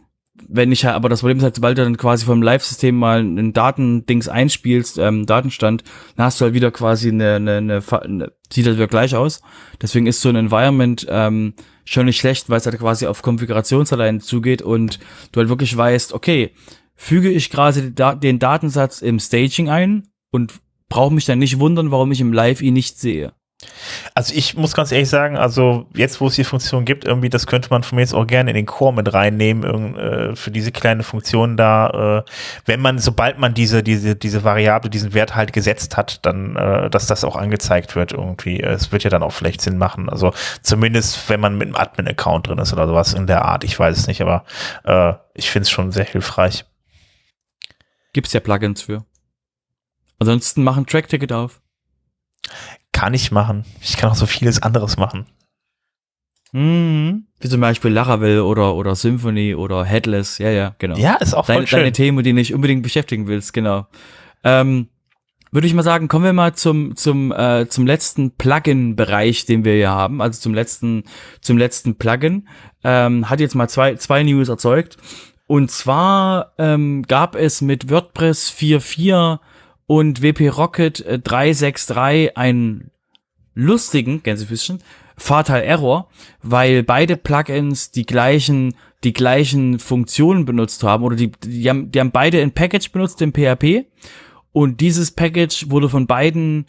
[0.47, 3.53] wenn ich aber das Problem ist halt, sobald du dann quasi vom Live-System mal ein
[3.53, 5.83] Datendings einspielst, ähm, Datenstand,
[6.15, 9.41] dann hast du halt wieder quasi eine, eine, eine, eine sieht halt wieder gleich aus.
[9.81, 14.21] Deswegen ist so ein Environment ähm, schon nicht schlecht, weil es halt quasi auf Konfigurationsdateien
[14.21, 14.99] zugeht und
[15.31, 16.51] du halt wirklich weißt, okay,
[16.95, 20.53] füge ich quasi den Datensatz im Staging ein und
[20.89, 23.33] brauche mich dann nicht wundern, warum ich im Live ihn nicht sehe.
[24.13, 27.47] Also ich muss ganz ehrlich sagen, also jetzt, wo es die Funktion gibt, irgendwie, das
[27.47, 30.71] könnte man von mir jetzt auch gerne in den Core mit reinnehmen, äh, für diese
[30.71, 32.31] kleine Funktion da, äh,
[32.65, 36.89] wenn man, sobald man diese, diese, diese Variable, diesen Wert halt gesetzt hat, dann, äh,
[36.89, 38.61] dass das auch angezeigt wird irgendwie.
[38.61, 40.09] Es wird ja dann auch vielleicht Sinn machen.
[40.09, 43.77] Also zumindest, wenn man mit einem Admin-Account drin ist oder sowas in der Art, ich
[43.77, 44.45] weiß es nicht, aber
[44.83, 46.65] äh, ich finde es schon sehr hilfreich.
[48.13, 49.05] Gibt's ja Plugins für.
[50.19, 51.61] Ansonsten machen Track-Ticket auf.
[52.95, 53.65] Kann ich machen.
[53.81, 55.25] Ich kann auch so vieles anderes machen.
[56.53, 57.25] Mhm.
[57.41, 60.37] Wie zum Beispiel Laravel oder, oder Symphony oder Headless.
[60.37, 60.95] Ja, ja, genau.
[60.95, 61.79] Ja, ist auch voll deine, schön.
[61.79, 63.87] Deine Themen, die du nicht unbedingt beschäftigen willst, genau.
[64.45, 64.87] Ähm,
[65.51, 69.73] würde ich mal sagen, kommen wir mal zum zum äh, zum letzten Plugin-Bereich, den wir
[69.73, 71.03] hier haben, also zum letzten
[71.41, 72.47] zum letzten Plugin.
[72.85, 74.95] Ähm, hat jetzt mal zwei zwei News erzeugt.
[75.47, 79.39] Und zwar ähm, gab es mit WordPress 4.4
[79.87, 82.91] und WP Rocket 363 äh, einen
[83.53, 84.79] lustigen, Gänsefüßchen,
[85.17, 86.09] Fatal Error,
[86.41, 91.99] weil beide Plugins die gleichen, die gleichen Funktionen benutzt haben oder die, die haben, die
[91.99, 93.85] haben beide ein Package benutzt im PHP
[94.51, 96.65] und dieses Package wurde von beiden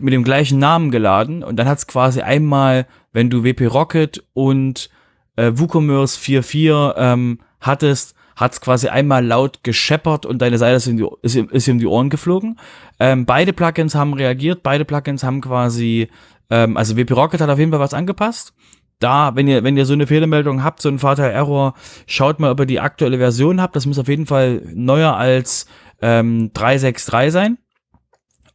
[0.00, 1.42] mit dem gleichen Namen geladen.
[1.42, 4.90] Und dann hat es quasi einmal, wenn du WP Rocket und
[5.36, 10.86] äh, WooCommerce 4.4 ähm, hattest, hat es quasi einmal laut gescheppert und deine Seite ist,
[10.86, 12.58] in die, ist, ist in die Ohren geflogen.
[12.98, 16.08] Ähm, beide Plugins haben reagiert, beide Plugins haben quasi,
[16.48, 18.54] ähm, also WP Rocket hat auf jeden Fall was angepasst.
[18.98, 21.74] Da, wenn ihr, wenn ihr so eine Fehlermeldung habt, so ein Fatal Error,
[22.06, 23.76] schaut mal, ob ihr die aktuelle Version habt.
[23.76, 25.66] Das muss auf jeden Fall neuer als
[26.02, 27.58] ähm, 363 sein.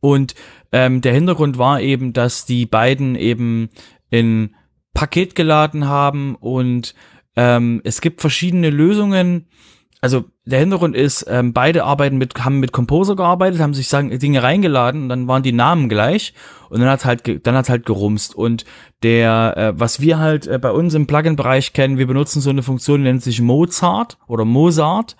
[0.02, 0.36] Und
[0.72, 3.70] ähm, der Hintergrund war eben, dass die beiden eben
[4.10, 4.56] in
[4.94, 6.96] Paket geladen haben und
[7.36, 9.48] ähm, es gibt verschiedene Lösungen,
[10.06, 14.16] also der Hintergrund ist, ähm, beide arbeiten mit, haben mit Composer gearbeitet, haben sich sagen,
[14.20, 16.36] Dinge reingeladen und dann waren die Namen gleich
[16.70, 18.66] und dann hat's halt, dann hat's halt gerumst und
[19.02, 22.62] der, äh, was wir halt äh, bei uns im Plugin-Bereich kennen, wir benutzen so eine
[22.62, 25.16] Funktion, die nennt sich Mozart oder Mozart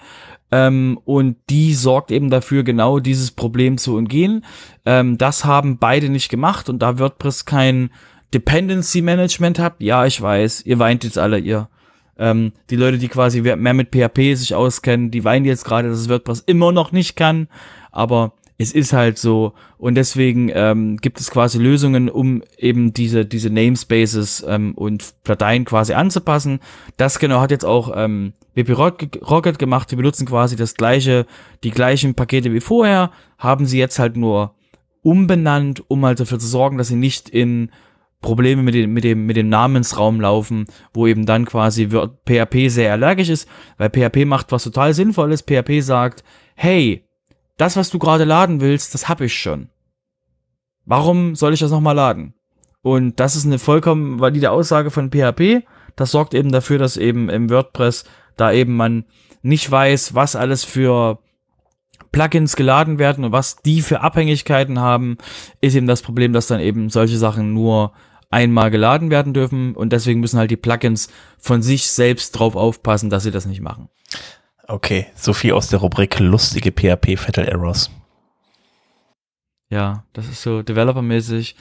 [0.52, 4.46] ähm, und die sorgt eben dafür, genau dieses Problem zu umgehen.
[4.86, 7.90] Ähm, das haben beide nicht gemacht und da WordPress kein
[8.36, 11.70] Dependency Management habt, ja, ich weiß, ihr weint jetzt alle, ihr
[12.18, 16.00] ähm, die Leute, die quasi mehr mit PHP sich auskennen, die weinen jetzt gerade, dass
[16.00, 17.48] es WordPress immer noch nicht kann,
[17.92, 23.26] aber es ist halt so und deswegen ähm, gibt es quasi Lösungen, um eben diese
[23.26, 26.60] diese Namespaces ähm, und Dateien quasi anzupassen.
[26.96, 29.92] Das genau hat jetzt auch ähm, WP Rocket gemacht.
[29.92, 31.26] Die benutzen quasi das gleiche,
[31.64, 34.56] die gleichen Pakete wie vorher, haben sie jetzt halt nur
[35.02, 37.70] umbenannt, um halt dafür zu sorgen, dass sie nicht in
[38.26, 42.92] Probleme mit dem, mit dem, mit dem Namensraum laufen, wo eben dann quasi PHP sehr
[42.92, 43.48] allergisch ist,
[43.78, 45.44] weil PHP macht was total Sinnvolles.
[45.44, 46.24] PHP sagt,
[46.56, 47.06] hey,
[47.58, 49.70] das, was du gerade laden willst, das habe ich schon.
[50.86, 52.34] Warum soll ich das nochmal laden?
[52.82, 55.64] Und das ist eine vollkommen valide Aussage von PHP.
[55.96, 58.06] Das sorgt eben dafür, dass eben im WordPress
[58.38, 59.06] da eben man
[59.44, 61.20] nicht weiß, was alles für
[62.12, 65.18] Plugins geladen werden und was die für Abhängigkeiten haben,
[65.62, 67.92] ist eben das Problem, dass dann eben solche Sachen nur
[68.30, 73.10] einmal geladen werden dürfen und deswegen müssen halt die Plugins von sich selbst drauf aufpassen,
[73.10, 73.90] dass sie das nicht machen.
[74.68, 77.92] Okay, so viel aus der Rubrik lustige PHP Fatal Errors.
[79.70, 81.56] Ja, das ist so developermäßig.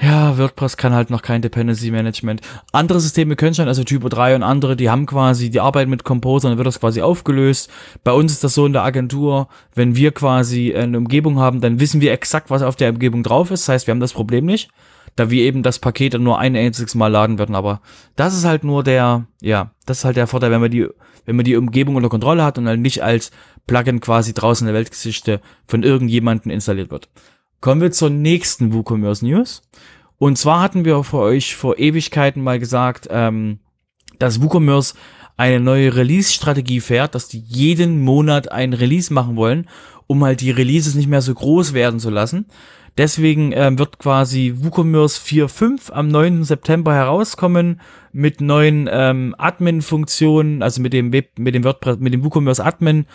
[0.00, 2.40] ja, WordPress kann halt noch kein Dependency Management.
[2.72, 6.04] Andere Systeme können schon, also Typo 3 und andere, die haben quasi, die arbeiten mit
[6.04, 7.70] Composer, dann wird das quasi aufgelöst.
[8.02, 11.80] Bei uns ist das so in der Agentur, wenn wir quasi eine Umgebung haben, dann
[11.80, 13.68] wissen wir exakt, was auf der Umgebung drauf ist.
[13.68, 14.70] Das heißt, wir haben das Problem nicht,
[15.20, 17.54] da wir eben das Paket dann nur ein einziges Mal laden würden.
[17.54, 17.82] Aber
[18.16, 20.88] das ist halt nur der, ja, das ist halt der Vorteil, wenn man die,
[21.26, 23.30] wenn man die Umgebung unter Kontrolle hat und halt nicht als
[23.66, 27.10] Plugin quasi draußen in der Weltgeschichte von irgendjemandem installiert wird.
[27.60, 29.60] Kommen wir zur nächsten WooCommerce News.
[30.16, 33.58] Und zwar hatten wir für euch vor Ewigkeiten mal gesagt, ähm,
[34.18, 34.94] dass WooCommerce
[35.36, 39.68] eine neue Release-Strategie fährt, dass die jeden Monat ein Release machen wollen,
[40.06, 42.46] um halt die Releases nicht mehr so groß werden zu lassen.
[42.98, 46.44] Deswegen ähm, wird quasi WooCommerce 4.5 am 9.
[46.44, 47.80] September herauskommen
[48.12, 53.06] mit neuen ähm, Admin-Funktionen, also mit dem Web, mit dem WordPress, mit dem WooCommerce Admin,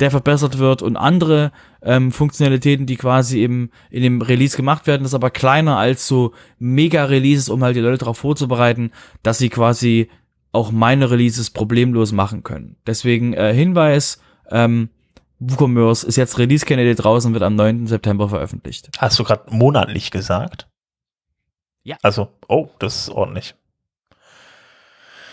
[0.00, 5.04] der verbessert wird und andere ähm, Funktionalitäten, die quasi im, in dem Release gemacht werden,
[5.04, 8.90] ist aber kleiner als so Mega-Releases, um halt die Leute darauf vorzubereiten,
[9.22, 10.08] dass sie quasi
[10.52, 12.76] auch meine Releases problemlos machen können.
[12.86, 14.20] Deswegen äh, Hinweis,
[14.50, 14.88] ähm,
[15.50, 17.86] WooCommerce ist jetzt Release-Candidate draußen, wird am 9.
[17.86, 18.90] September veröffentlicht.
[18.98, 20.68] Hast du gerade monatlich gesagt?
[21.82, 21.96] Ja.
[22.02, 23.54] Also, oh, das ist ordentlich.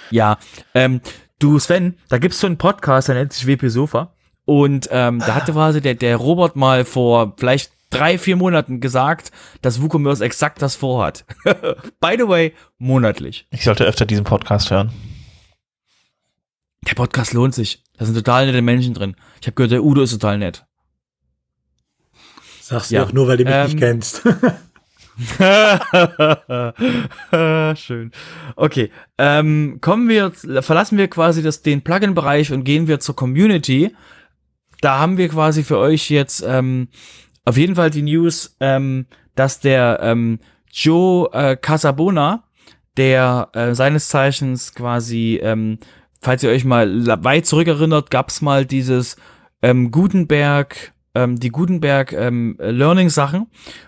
[0.10, 0.38] Ja,
[0.76, 1.02] ähm,
[1.40, 4.14] du Sven, da gibt's so einen Podcast, der nennt sich WP Sofa.
[4.46, 9.32] Und ähm, da hatte quasi der, der Robert mal vor vielleicht drei, vier Monaten gesagt,
[9.62, 11.26] dass WooCommerce exakt das vorhat.
[12.00, 13.48] By the way, monatlich.
[13.52, 14.92] Ich sollte öfter diesen Podcast hören.
[16.88, 17.84] Der Podcast lohnt sich.
[17.98, 19.16] Da sind total nette Menschen drin.
[19.40, 20.66] Ich habe gehört, der Udo ist total nett.
[22.62, 23.04] Sagst du ja.
[23.04, 24.22] auch nur, weil du mich ähm, nicht kennst.
[27.80, 28.12] Schön.
[28.56, 33.94] Okay, ähm, kommen wir, verlassen wir quasi das, den Plugin-Bereich und gehen wir zur Community
[34.82, 36.90] da haben wir quasi für euch jetzt ähm,
[37.46, 39.06] auf jeden Fall die News, ähm,
[39.36, 40.40] dass der ähm,
[40.72, 42.44] Joe äh, Casabona,
[42.98, 45.78] der äh, seines Zeichens quasi, ähm,
[46.22, 49.18] falls ihr euch mal weit zurückerinnert, gab's mal dieses
[49.62, 53.48] ähm, Gutenberg, ähm, die Gutenberg ähm, Learning Sachen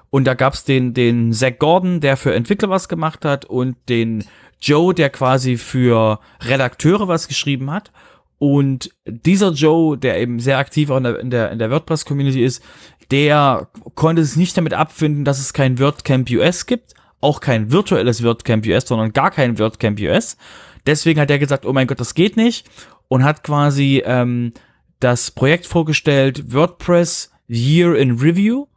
[0.09, 4.25] und da gab's den den Zach Gordon, der für Entwickler was gemacht hat und den
[4.63, 7.91] Joe, der quasi für Redakteure was geschrieben hat.
[8.39, 12.43] Und dieser Joe, der eben sehr aktiv auch in der, in der, in der WordPress-Community
[12.43, 12.63] ist,
[13.11, 18.23] der konnte es nicht damit abfinden, dass es kein WordCamp US gibt, auch kein virtuelles
[18.23, 20.37] WordCamp US, sondern gar kein WordCamp US.
[20.85, 22.69] Deswegen hat er gesagt, oh mein Gott, das geht nicht
[23.07, 24.53] und hat quasi ähm,
[24.99, 28.67] das Projekt vorgestellt, WordPress Year in Review.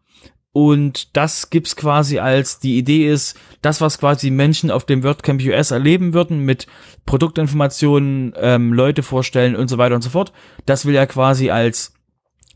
[0.52, 5.42] Und das gibt's quasi als die Idee ist, das, was quasi Menschen auf dem WordCamp
[5.42, 6.66] US erleben würden, mit
[7.04, 10.32] Produktinformationen, ähm, Leute vorstellen und so weiter und so fort,
[10.64, 11.92] das will er quasi als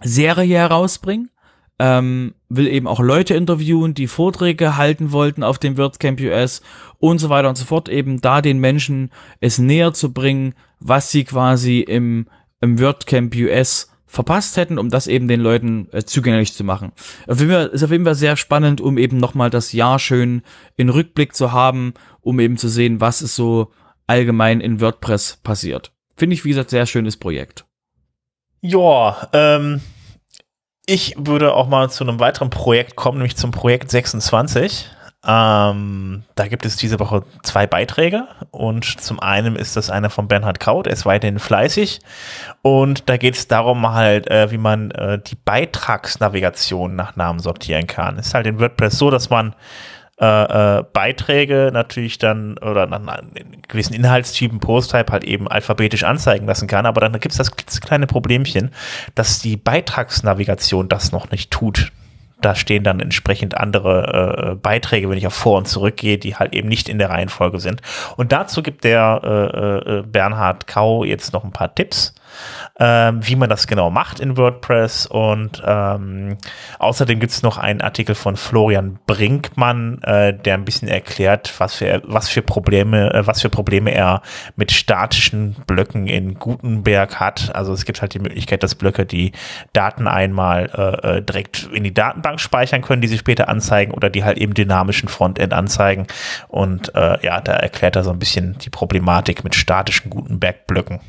[0.02, 1.30] Serie herausbringen.
[1.78, 6.60] Ähm, will eben auch Leute interviewen, die Vorträge halten wollten auf dem WordCamp US
[6.98, 11.10] und so weiter und so fort, eben da den Menschen es näher zu bringen, was
[11.10, 12.26] sie quasi im,
[12.60, 16.90] im WordCamp US verpasst hätten, um das eben den Leuten äh, zugänglich zu machen.
[17.28, 20.42] Auf jeden Fall, ist auf jeden Fall sehr spannend, um eben nochmal das Jahr schön
[20.76, 23.70] in Rückblick zu haben, um eben zu sehen, was ist so
[24.08, 25.92] allgemein in WordPress passiert.
[26.16, 27.64] Finde ich, wie gesagt, sehr schönes Projekt.
[28.60, 29.80] Ja, ähm,
[30.90, 34.90] ich würde auch mal zu einem weiteren Projekt kommen, nämlich zum Projekt 26.
[35.24, 40.26] Ähm, da gibt es diese Woche zwei Beiträge und zum einen ist das einer von
[40.26, 42.00] Bernhard Kaut, er ist weiterhin fleißig
[42.62, 47.86] und da geht es darum halt, äh, wie man äh, die Beitragsnavigation nach Namen sortieren
[47.86, 48.18] kann.
[48.18, 49.54] Ist halt in WordPress so, dass man
[50.20, 53.22] äh, äh, Beiträge natürlich dann oder nach
[53.68, 58.06] gewissen Inhaltstypen, Posttype halt eben alphabetisch anzeigen lassen kann, aber dann gibt es das kleine
[58.06, 58.70] Problemchen,
[59.14, 61.90] dass die Beitragsnavigation das noch nicht tut.
[62.42, 66.54] Da stehen dann entsprechend andere äh, Beiträge, wenn ich auf Vor- und Zurückgehe, die halt
[66.54, 67.80] eben nicht in der Reihenfolge sind.
[68.16, 72.14] Und dazu gibt der äh, äh, Bernhard Kau jetzt noch ein paar Tipps
[72.78, 75.06] ähm, wie man das genau macht in WordPress.
[75.06, 76.38] Und ähm,
[76.78, 81.74] außerdem gibt es noch einen Artikel von Florian Brinkmann, äh, der ein bisschen erklärt, was
[81.74, 84.22] für, was für Probleme, äh, was für Probleme er
[84.56, 87.54] mit statischen Blöcken in Gutenberg hat.
[87.54, 89.32] Also es gibt halt die Möglichkeit, dass Blöcke die
[89.72, 94.10] Daten einmal äh, äh direkt in die Datenbank speichern können, die sie später anzeigen oder
[94.10, 96.06] die halt eben dynamischen Frontend anzeigen.
[96.48, 101.00] Und äh, ja, da erklärt er so ein bisschen die Problematik mit statischen Gutenberg-Blöcken.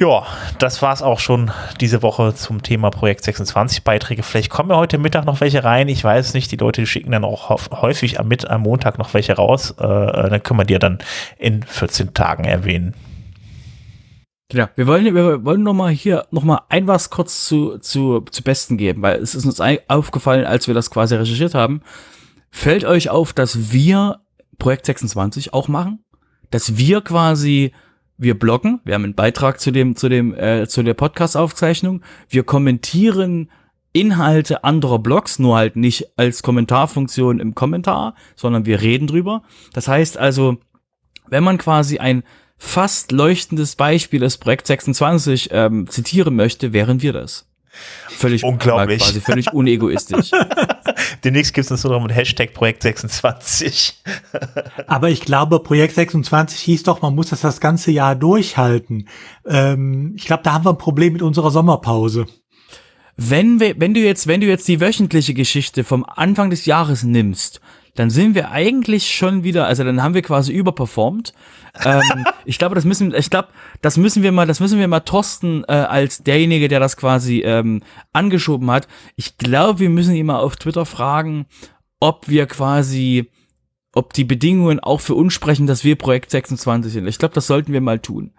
[0.00, 0.26] Ja,
[0.58, 4.22] das war's auch schon diese Woche zum Thema Projekt 26 Beiträge.
[4.22, 5.88] Vielleicht kommen ja heute Mittag noch welche rein.
[5.88, 6.50] Ich weiß nicht.
[6.50, 9.72] Die Leute schicken dann auch häufig am, Mit am Montag noch welche raus.
[9.72, 11.00] Äh, dann können wir dir dann
[11.36, 12.94] in 14 Tagen erwähnen.
[14.48, 14.68] Genau.
[14.74, 18.42] Wir wollen, wir wollen noch mal hier noch mal ein was kurz zu, zu, zu
[18.42, 21.82] Besten geben, weil es ist uns aufgefallen, als wir das quasi recherchiert haben.
[22.50, 24.20] fällt euch auf, dass wir
[24.56, 26.02] Projekt 26 auch machen?
[26.50, 27.74] Dass wir quasi
[28.20, 32.02] wir bloggen, wir haben einen Beitrag zu dem zu dem äh, zu der Podcast Aufzeichnung,
[32.28, 33.50] wir kommentieren
[33.92, 39.42] Inhalte anderer Blogs, nur halt nicht als Kommentarfunktion im Kommentar, sondern wir reden drüber.
[39.72, 40.58] Das heißt also,
[41.28, 42.22] wenn man quasi ein
[42.56, 47.49] fast leuchtendes Beispiel des Projekt 26 ähm, zitieren möchte, wären wir das.
[48.08, 49.02] Völlig unglaublich.
[49.02, 50.30] Quasi völlig unegoistisch.
[51.24, 54.02] Demnächst gibt es uns nur noch mit Hashtag Projekt 26.
[54.86, 59.08] Aber ich glaube, Projekt 26 hieß doch, man muss das das ganze Jahr durchhalten.
[59.46, 62.26] Ähm, ich glaube, da haben wir ein Problem mit unserer Sommerpause.
[63.16, 67.02] Wenn wir, wenn du jetzt, wenn du jetzt die wöchentliche Geschichte vom Anfang des Jahres
[67.02, 67.60] nimmst,
[67.94, 71.32] dann sind wir eigentlich schon wieder, also dann haben wir quasi überperformt.
[71.84, 73.48] ähm, ich glaube, das müssen, ich glaube,
[73.82, 77.40] das müssen wir mal, das müssen wir mal Thorsten äh, als derjenige, der das quasi
[77.40, 77.82] ähm,
[78.12, 78.88] angeschoben hat.
[79.16, 81.46] Ich glaube, wir müssen ihn mal auf Twitter fragen,
[81.98, 83.30] ob wir quasi,
[83.94, 87.06] ob die Bedingungen auch für uns sprechen, dass wir Projekt 26 sind.
[87.06, 88.32] Ich glaube, das sollten wir mal tun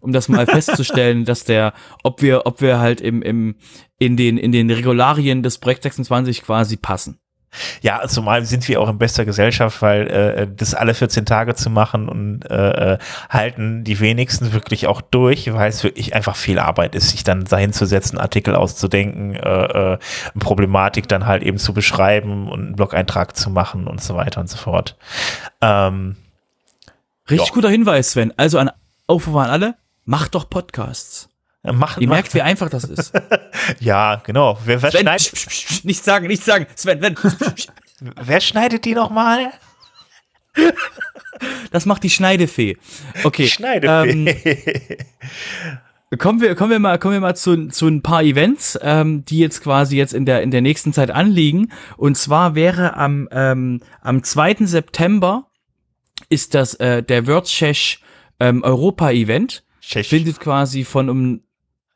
[0.00, 3.56] um das mal festzustellen, dass der, ob wir, ob wir halt im, im,
[3.98, 7.18] in den, in den Regularien des Projekt 26 quasi passen.
[7.80, 11.70] Ja, zumal sind wir auch in bester Gesellschaft, weil äh, das alle 14 Tage zu
[11.70, 12.98] machen und äh, äh,
[13.30, 17.44] halten die wenigsten wirklich auch durch, weil es wirklich einfach viel Arbeit ist, sich dann
[17.44, 19.98] dahin zu setzen, Artikel auszudenken, äh, äh,
[20.38, 24.50] Problematik dann halt eben zu beschreiben und einen Blog-Eintrag zu machen und so weiter und
[24.50, 24.96] so fort.
[25.60, 26.16] Ähm,
[27.30, 27.54] Richtig ja.
[27.54, 28.32] guter Hinweis, Sven.
[28.36, 28.70] Also an
[29.06, 29.74] Aufruf an alle,
[30.04, 31.28] macht doch Podcasts.
[31.62, 33.12] Mach, Ihr merkt, wie einfach das ist.
[33.80, 34.58] ja, genau.
[34.64, 36.66] Wer, wer Sven, schneidet, psch, psch, psch, nicht sagen, nicht sagen.
[36.76, 37.16] Sven, Sven.
[38.00, 39.50] wer schneidet die nochmal?
[41.70, 42.76] Das macht die Schneidefee.
[43.24, 43.48] Okay.
[43.48, 44.98] Schneidefee.
[46.10, 49.24] Ähm, kommen wir, kommen wir mal, kommen wir mal zu, zu ein paar Events, ähm,
[49.24, 51.72] die jetzt quasi jetzt in der, in der nächsten Zeit anliegen.
[51.96, 54.66] Und zwar wäre am, ähm, am 2.
[54.66, 55.50] September
[56.28, 58.00] ist das, äh, der WordChesh
[58.40, 59.64] ähm, Europa-Event.
[59.80, 60.08] Tschech.
[60.08, 61.40] findet quasi von um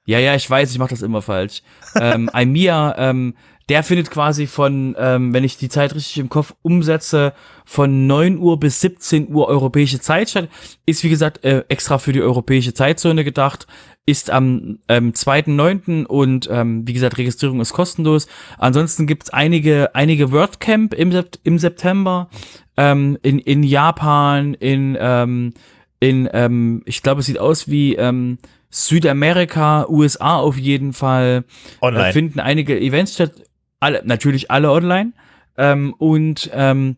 [0.05, 1.63] ja, ja, ich weiß, ich mache das immer falsch.
[1.95, 3.35] ähm, Aimia, ähm,
[3.69, 7.33] der findet quasi von, ähm, wenn ich die Zeit richtig im Kopf umsetze,
[7.65, 10.49] von 9 Uhr bis 17 Uhr europäische Zeit statt.
[10.85, 13.67] Ist wie gesagt äh, extra für die europäische Zeitzone gedacht.
[14.05, 16.05] Ist am ähm, 2.9.
[16.07, 18.27] und ähm, wie gesagt, Registrierung ist kostenlos.
[18.59, 22.29] Ansonsten gibt's einige, einige WordCamp im, Sept im September
[22.77, 25.55] ähm, in, in Japan, in ähm,
[26.03, 28.39] in, ähm, ich glaube, es sieht aus wie ähm,
[28.73, 31.45] Südamerika, USA auf jeden Fall.
[31.81, 32.09] Online.
[32.09, 33.33] Äh, finden einige Events statt,
[33.79, 35.13] alle, natürlich alle online.
[35.57, 36.97] Ähm, und ähm,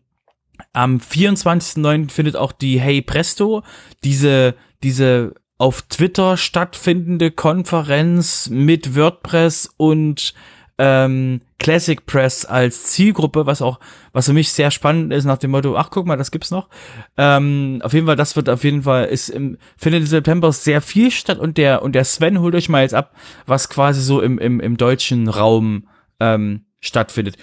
[0.71, 2.09] am 24.09.
[2.09, 3.63] findet auch die Hey Presto,
[4.03, 10.33] diese, diese auf Twitter stattfindende Konferenz mit WordPress und
[10.77, 13.79] ähm, Classic Press als Zielgruppe, was auch,
[14.11, 16.69] was für mich sehr spannend ist, nach dem Motto, ach guck mal, das gibt's noch.
[17.17, 20.81] Ähm, auf jeden Fall, das wird auf jeden Fall, ist im, findet im September sehr
[20.81, 23.15] viel statt und der, und der Sven holt euch mal jetzt ab,
[23.45, 25.87] was quasi so im, im, im deutschen Raum
[26.19, 27.37] ähm, stattfindet.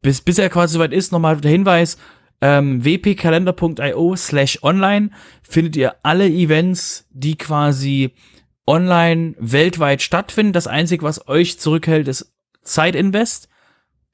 [0.00, 1.98] Bis, bis er quasi soweit ist, nochmal der Hinweis,
[2.40, 5.10] ähm, wpkalender.io slash online
[5.42, 8.14] findet ihr alle Events, die quasi
[8.66, 10.52] online weltweit stattfinden.
[10.52, 12.32] Das Einzige, was euch zurückhält, ist
[12.68, 13.48] Zeitinvest,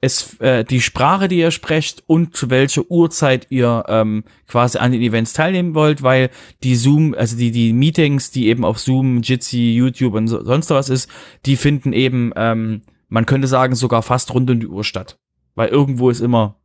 [0.01, 4.91] es, äh, die Sprache, die ihr sprecht und zu welcher Uhrzeit ihr ähm, quasi an
[4.91, 6.29] den Events teilnehmen wollt, weil
[6.63, 10.69] die Zoom, also die, die Meetings, die eben auf Zoom, Jitsi, YouTube und so, sonst
[10.69, 11.09] was ist,
[11.45, 15.17] die finden eben, ähm, man könnte sagen, sogar fast rund um die Uhr statt.
[15.55, 16.59] Weil irgendwo ist immer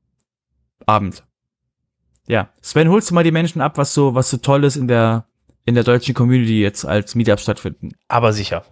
[0.87, 1.25] Abend.
[2.27, 2.51] Ja.
[2.61, 5.27] Sven, holst du mal die Menschen ab, was so, was so toll ist in der,
[5.65, 7.93] in der deutschen Community jetzt als Meetup stattfinden?
[8.09, 8.65] Aber sicher.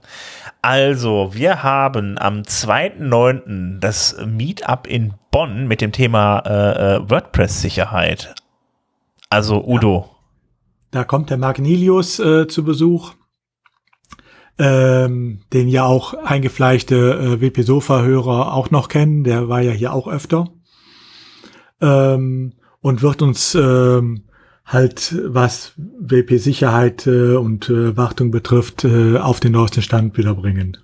[0.60, 3.78] Also, wir haben am 2.9.
[3.78, 8.34] das Meetup in Bonn mit dem Thema äh, äh WordPress-Sicherheit.
[9.30, 10.06] Also Udo.
[10.08, 10.18] Ja.
[10.90, 13.12] Da kommt der Magnilius äh, zu Besuch,
[14.58, 19.22] ähm, den ja auch eingefleischte äh, WP-Sofa-Hörer auch noch kennen.
[19.22, 20.48] Der war ja hier auch öfter.
[21.80, 24.24] Ähm, und wird uns ähm,
[24.68, 30.76] halt was WP-Sicherheit äh, und äh, Wartung betrifft, äh, auf den neuesten Stand wiederbringen.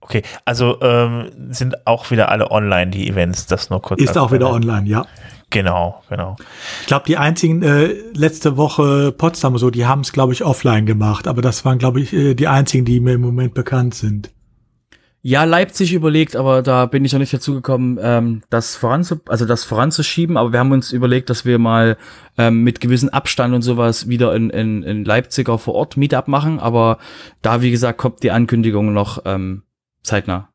[0.00, 4.00] Okay, also ähm, sind auch wieder alle online, die Events, das nur kurz.
[4.00, 5.04] Ist auch wieder online, ja.
[5.50, 6.36] Genau, genau.
[6.80, 10.86] Ich glaube, die einzigen äh, letzte Woche Potsdam so, die haben es, glaube ich, offline
[10.86, 14.30] gemacht, aber das waren, glaube ich, äh, die einzigen, die mir im Moment bekannt sind.
[15.28, 19.44] Ja, Leipzig überlegt, aber da bin ich noch nicht dazu gekommen, ähm, das voranzu, also
[19.44, 20.36] das voranzuschieben.
[20.36, 21.96] Aber wir haben uns überlegt, dass wir mal
[22.38, 26.60] ähm, mit gewissen Abstand und sowas wieder in, in, in Leipziger vor Ort Meetup machen.
[26.60, 26.98] Aber
[27.42, 29.64] da, wie gesagt, kommt die Ankündigung noch ähm,
[30.04, 30.50] zeitnah.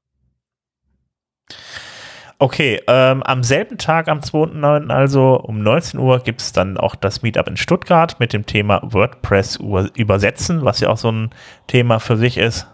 [2.39, 6.95] Okay, ähm, am selben Tag, am 2.9., also um 19 Uhr, gibt es dann auch
[6.95, 9.57] das Meetup in Stuttgart mit dem Thema WordPress
[9.95, 11.31] übersetzen, was ja auch so ein
[11.67, 12.67] Thema für sich ist.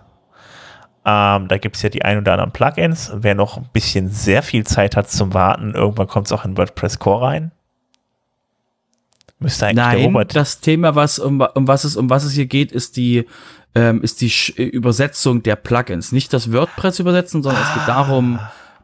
[1.09, 3.11] Ähm, da gibt es ja die ein oder anderen Plugins.
[3.15, 6.57] Wer noch ein bisschen sehr viel Zeit hat zum Warten, irgendwann kommt es auch in
[6.57, 7.51] WordPress Core rein.
[9.39, 12.33] Müsste eigentlich Nein, der Robert das Thema, was um, um was es um was es
[12.33, 13.25] hier geht, ist die
[13.73, 17.67] ähm, ist die Sch Übersetzung der Plugins, nicht das WordPress übersetzen, sondern ah.
[17.67, 18.03] es geht ah.
[18.03, 18.39] darum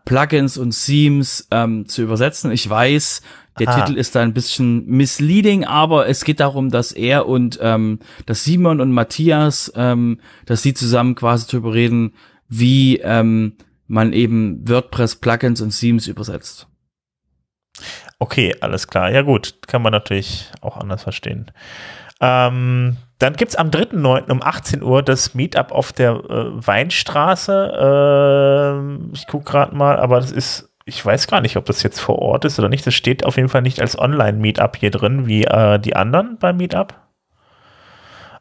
[0.05, 2.51] Plugins und Themes ähm, zu übersetzen.
[2.51, 3.21] Ich weiß,
[3.59, 3.81] der Aha.
[3.81, 8.43] Titel ist da ein bisschen misleading, aber es geht darum, dass er und ähm, dass
[8.43, 12.13] Simon und Matthias, ähm, dass sie zusammen quasi darüber reden,
[12.49, 13.53] wie ähm,
[13.87, 16.67] man eben WordPress Plugins und Themes übersetzt.
[18.19, 19.11] Okay, alles klar.
[19.11, 21.51] Ja gut, kann man natürlich auch anders verstehen.
[22.23, 24.31] Ähm, dann gibt es am 3.9.
[24.31, 27.73] um 18 Uhr das Meetup auf der äh, Weinstraße.
[29.11, 31.99] Äh, ich gucke gerade mal, aber das ist, ich weiß gar nicht, ob das jetzt
[31.99, 32.87] vor Ort ist oder nicht.
[32.87, 36.55] Das steht auf jeden Fall nicht als Online-Meetup hier drin, wie äh, die anderen beim
[36.55, 36.93] Meetup.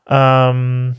[0.07, 0.97] Ähm,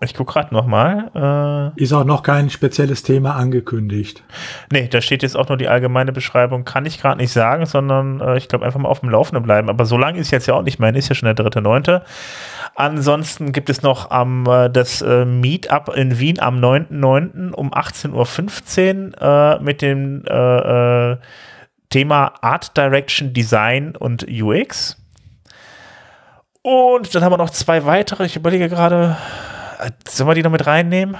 [0.00, 1.72] ich gucke gerade nochmal.
[1.76, 4.22] Äh, ist auch noch kein spezielles Thema angekündigt.
[4.70, 6.64] Nee, da steht jetzt auch nur die allgemeine Beschreibung.
[6.64, 9.70] Kann ich gerade nicht sagen, sondern äh, ich glaube einfach mal auf dem Laufenden bleiben.
[9.70, 10.94] Aber so lange ist jetzt ja auch nicht mehr.
[10.94, 12.02] Ist ja schon der dritte, neunte.
[12.74, 17.52] Ansonsten gibt es noch am äh, das äh, Meetup in Wien am 9.9.
[17.52, 21.16] um 18.15 Uhr äh, mit dem äh, äh,
[21.88, 24.98] Thema Art Direction Design und UX.
[26.60, 28.26] Und dann haben wir noch zwei weitere.
[28.26, 29.16] Ich überlege gerade,
[30.08, 31.16] Sollen wir die noch mit reinnehmen?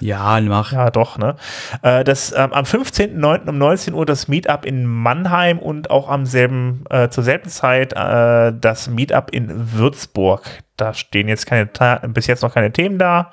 [0.00, 0.72] Ja, mach.
[0.72, 1.36] Ja, doch, ne?
[1.82, 3.48] Äh, das ähm, am 15.09.
[3.48, 7.92] um 19 Uhr das Meetup in Mannheim und auch am selben, äh, zur selben Zeit
[7.92, 10.42] äh, das Meetup in Würzburg.
[10.76, 11.66] Da stehen jetzt keine,
[12.08, 13.32] bis jetzt noch keine Themen da.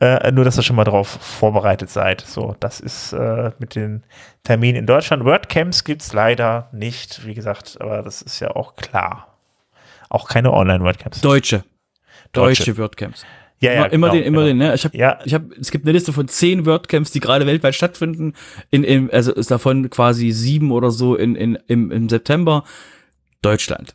[0.00, 2.20] Äh, nur, dass ihr schon mal drauf vorbereitet seid.
[2.20, 4.04] So, das ist äh, mit den
[4.44, 5.24] Terminen in Deutschland.
[5.24, 9.38] WordCamps gibt es leider nicht, wie gesagt, aber das ist ja auch klar.
[10.08, 11.20] Auch keine Online-WordCamps.
[11.20, 11.64] Deutsche.
[12.32, 13.24] Deutsche, Deutsche WordCamps.
[13.62, 14.48] Ja, ja, immer genau, den, immer genau.
[14.48, 14.74] den, ne?
[14.74, 15.20] Ich habe, ja.
[15.24, 18.34] ich habe, es gibt eine Liste von zehn WordCamps, die gerade weltweit stattfinden.
[18.70, 22.64] In, in, also ist davon quasi sieben oder so in, in, im, im September.
[23.40, 23.94] Deutschland.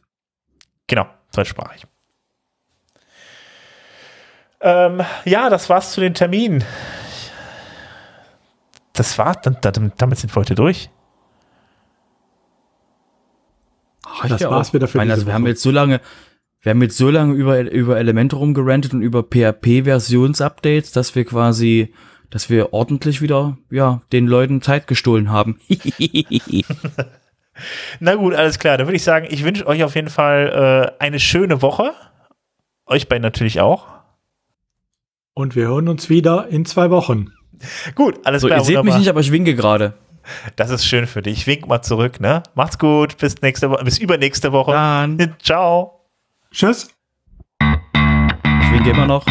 [0.88, 1.06] Genau,
[1.36, 1.86] deutschsprachig.
[4.62, 6.64] Ähm, ja, das war's zu den Terminen.
[8.94, 10.90] Das war's, damit sind wir heute durch.
[14.06, 14.74] Oh, das war's auch.
[14.74, 16.00] wieder für meine, also Wir haben jetzt so lange,
[16.62, 21.94] wir haben jetzt so lange über, über Elemente rumgerantet und über PHP-Versionsupdates, dass wir quasi,
[22.30, 25.60] dass wir ordentlich wieder, ja, den Leuten Zeit gestohlen haben.
[28.00, 28.78] Na gut, alles klar.
[28.78, 31.94] Dann würde ich sagen, ich wünsche euch auf jeden Fall äh, eine schöne Woche.
[32.86, 33.88] Euch beiden natürlich auch.
[35.34, 37.32] Und wir hören uns wieder in zwei Wochen.
[37.96, 38.60] Gut, alles so, klar.
[38.60, 39.94] Ihr seht mich nicht, aber ich winke gerade.
[40.56, 41.40] Das ist schön für dich.
[41.40, 42.44] Ich wink mal zurück, ne?
[42.54, 43.18] Macht's gut.
[43.18, 44.72] Bis nächste Woche, bis übernächste Woche.
[44.72, 45.36] Dann.
[45.42, 45.97] Ciao.
[46.58, 46.88] Tschüss.
[47.62, 49.24] Ich winke immer noch.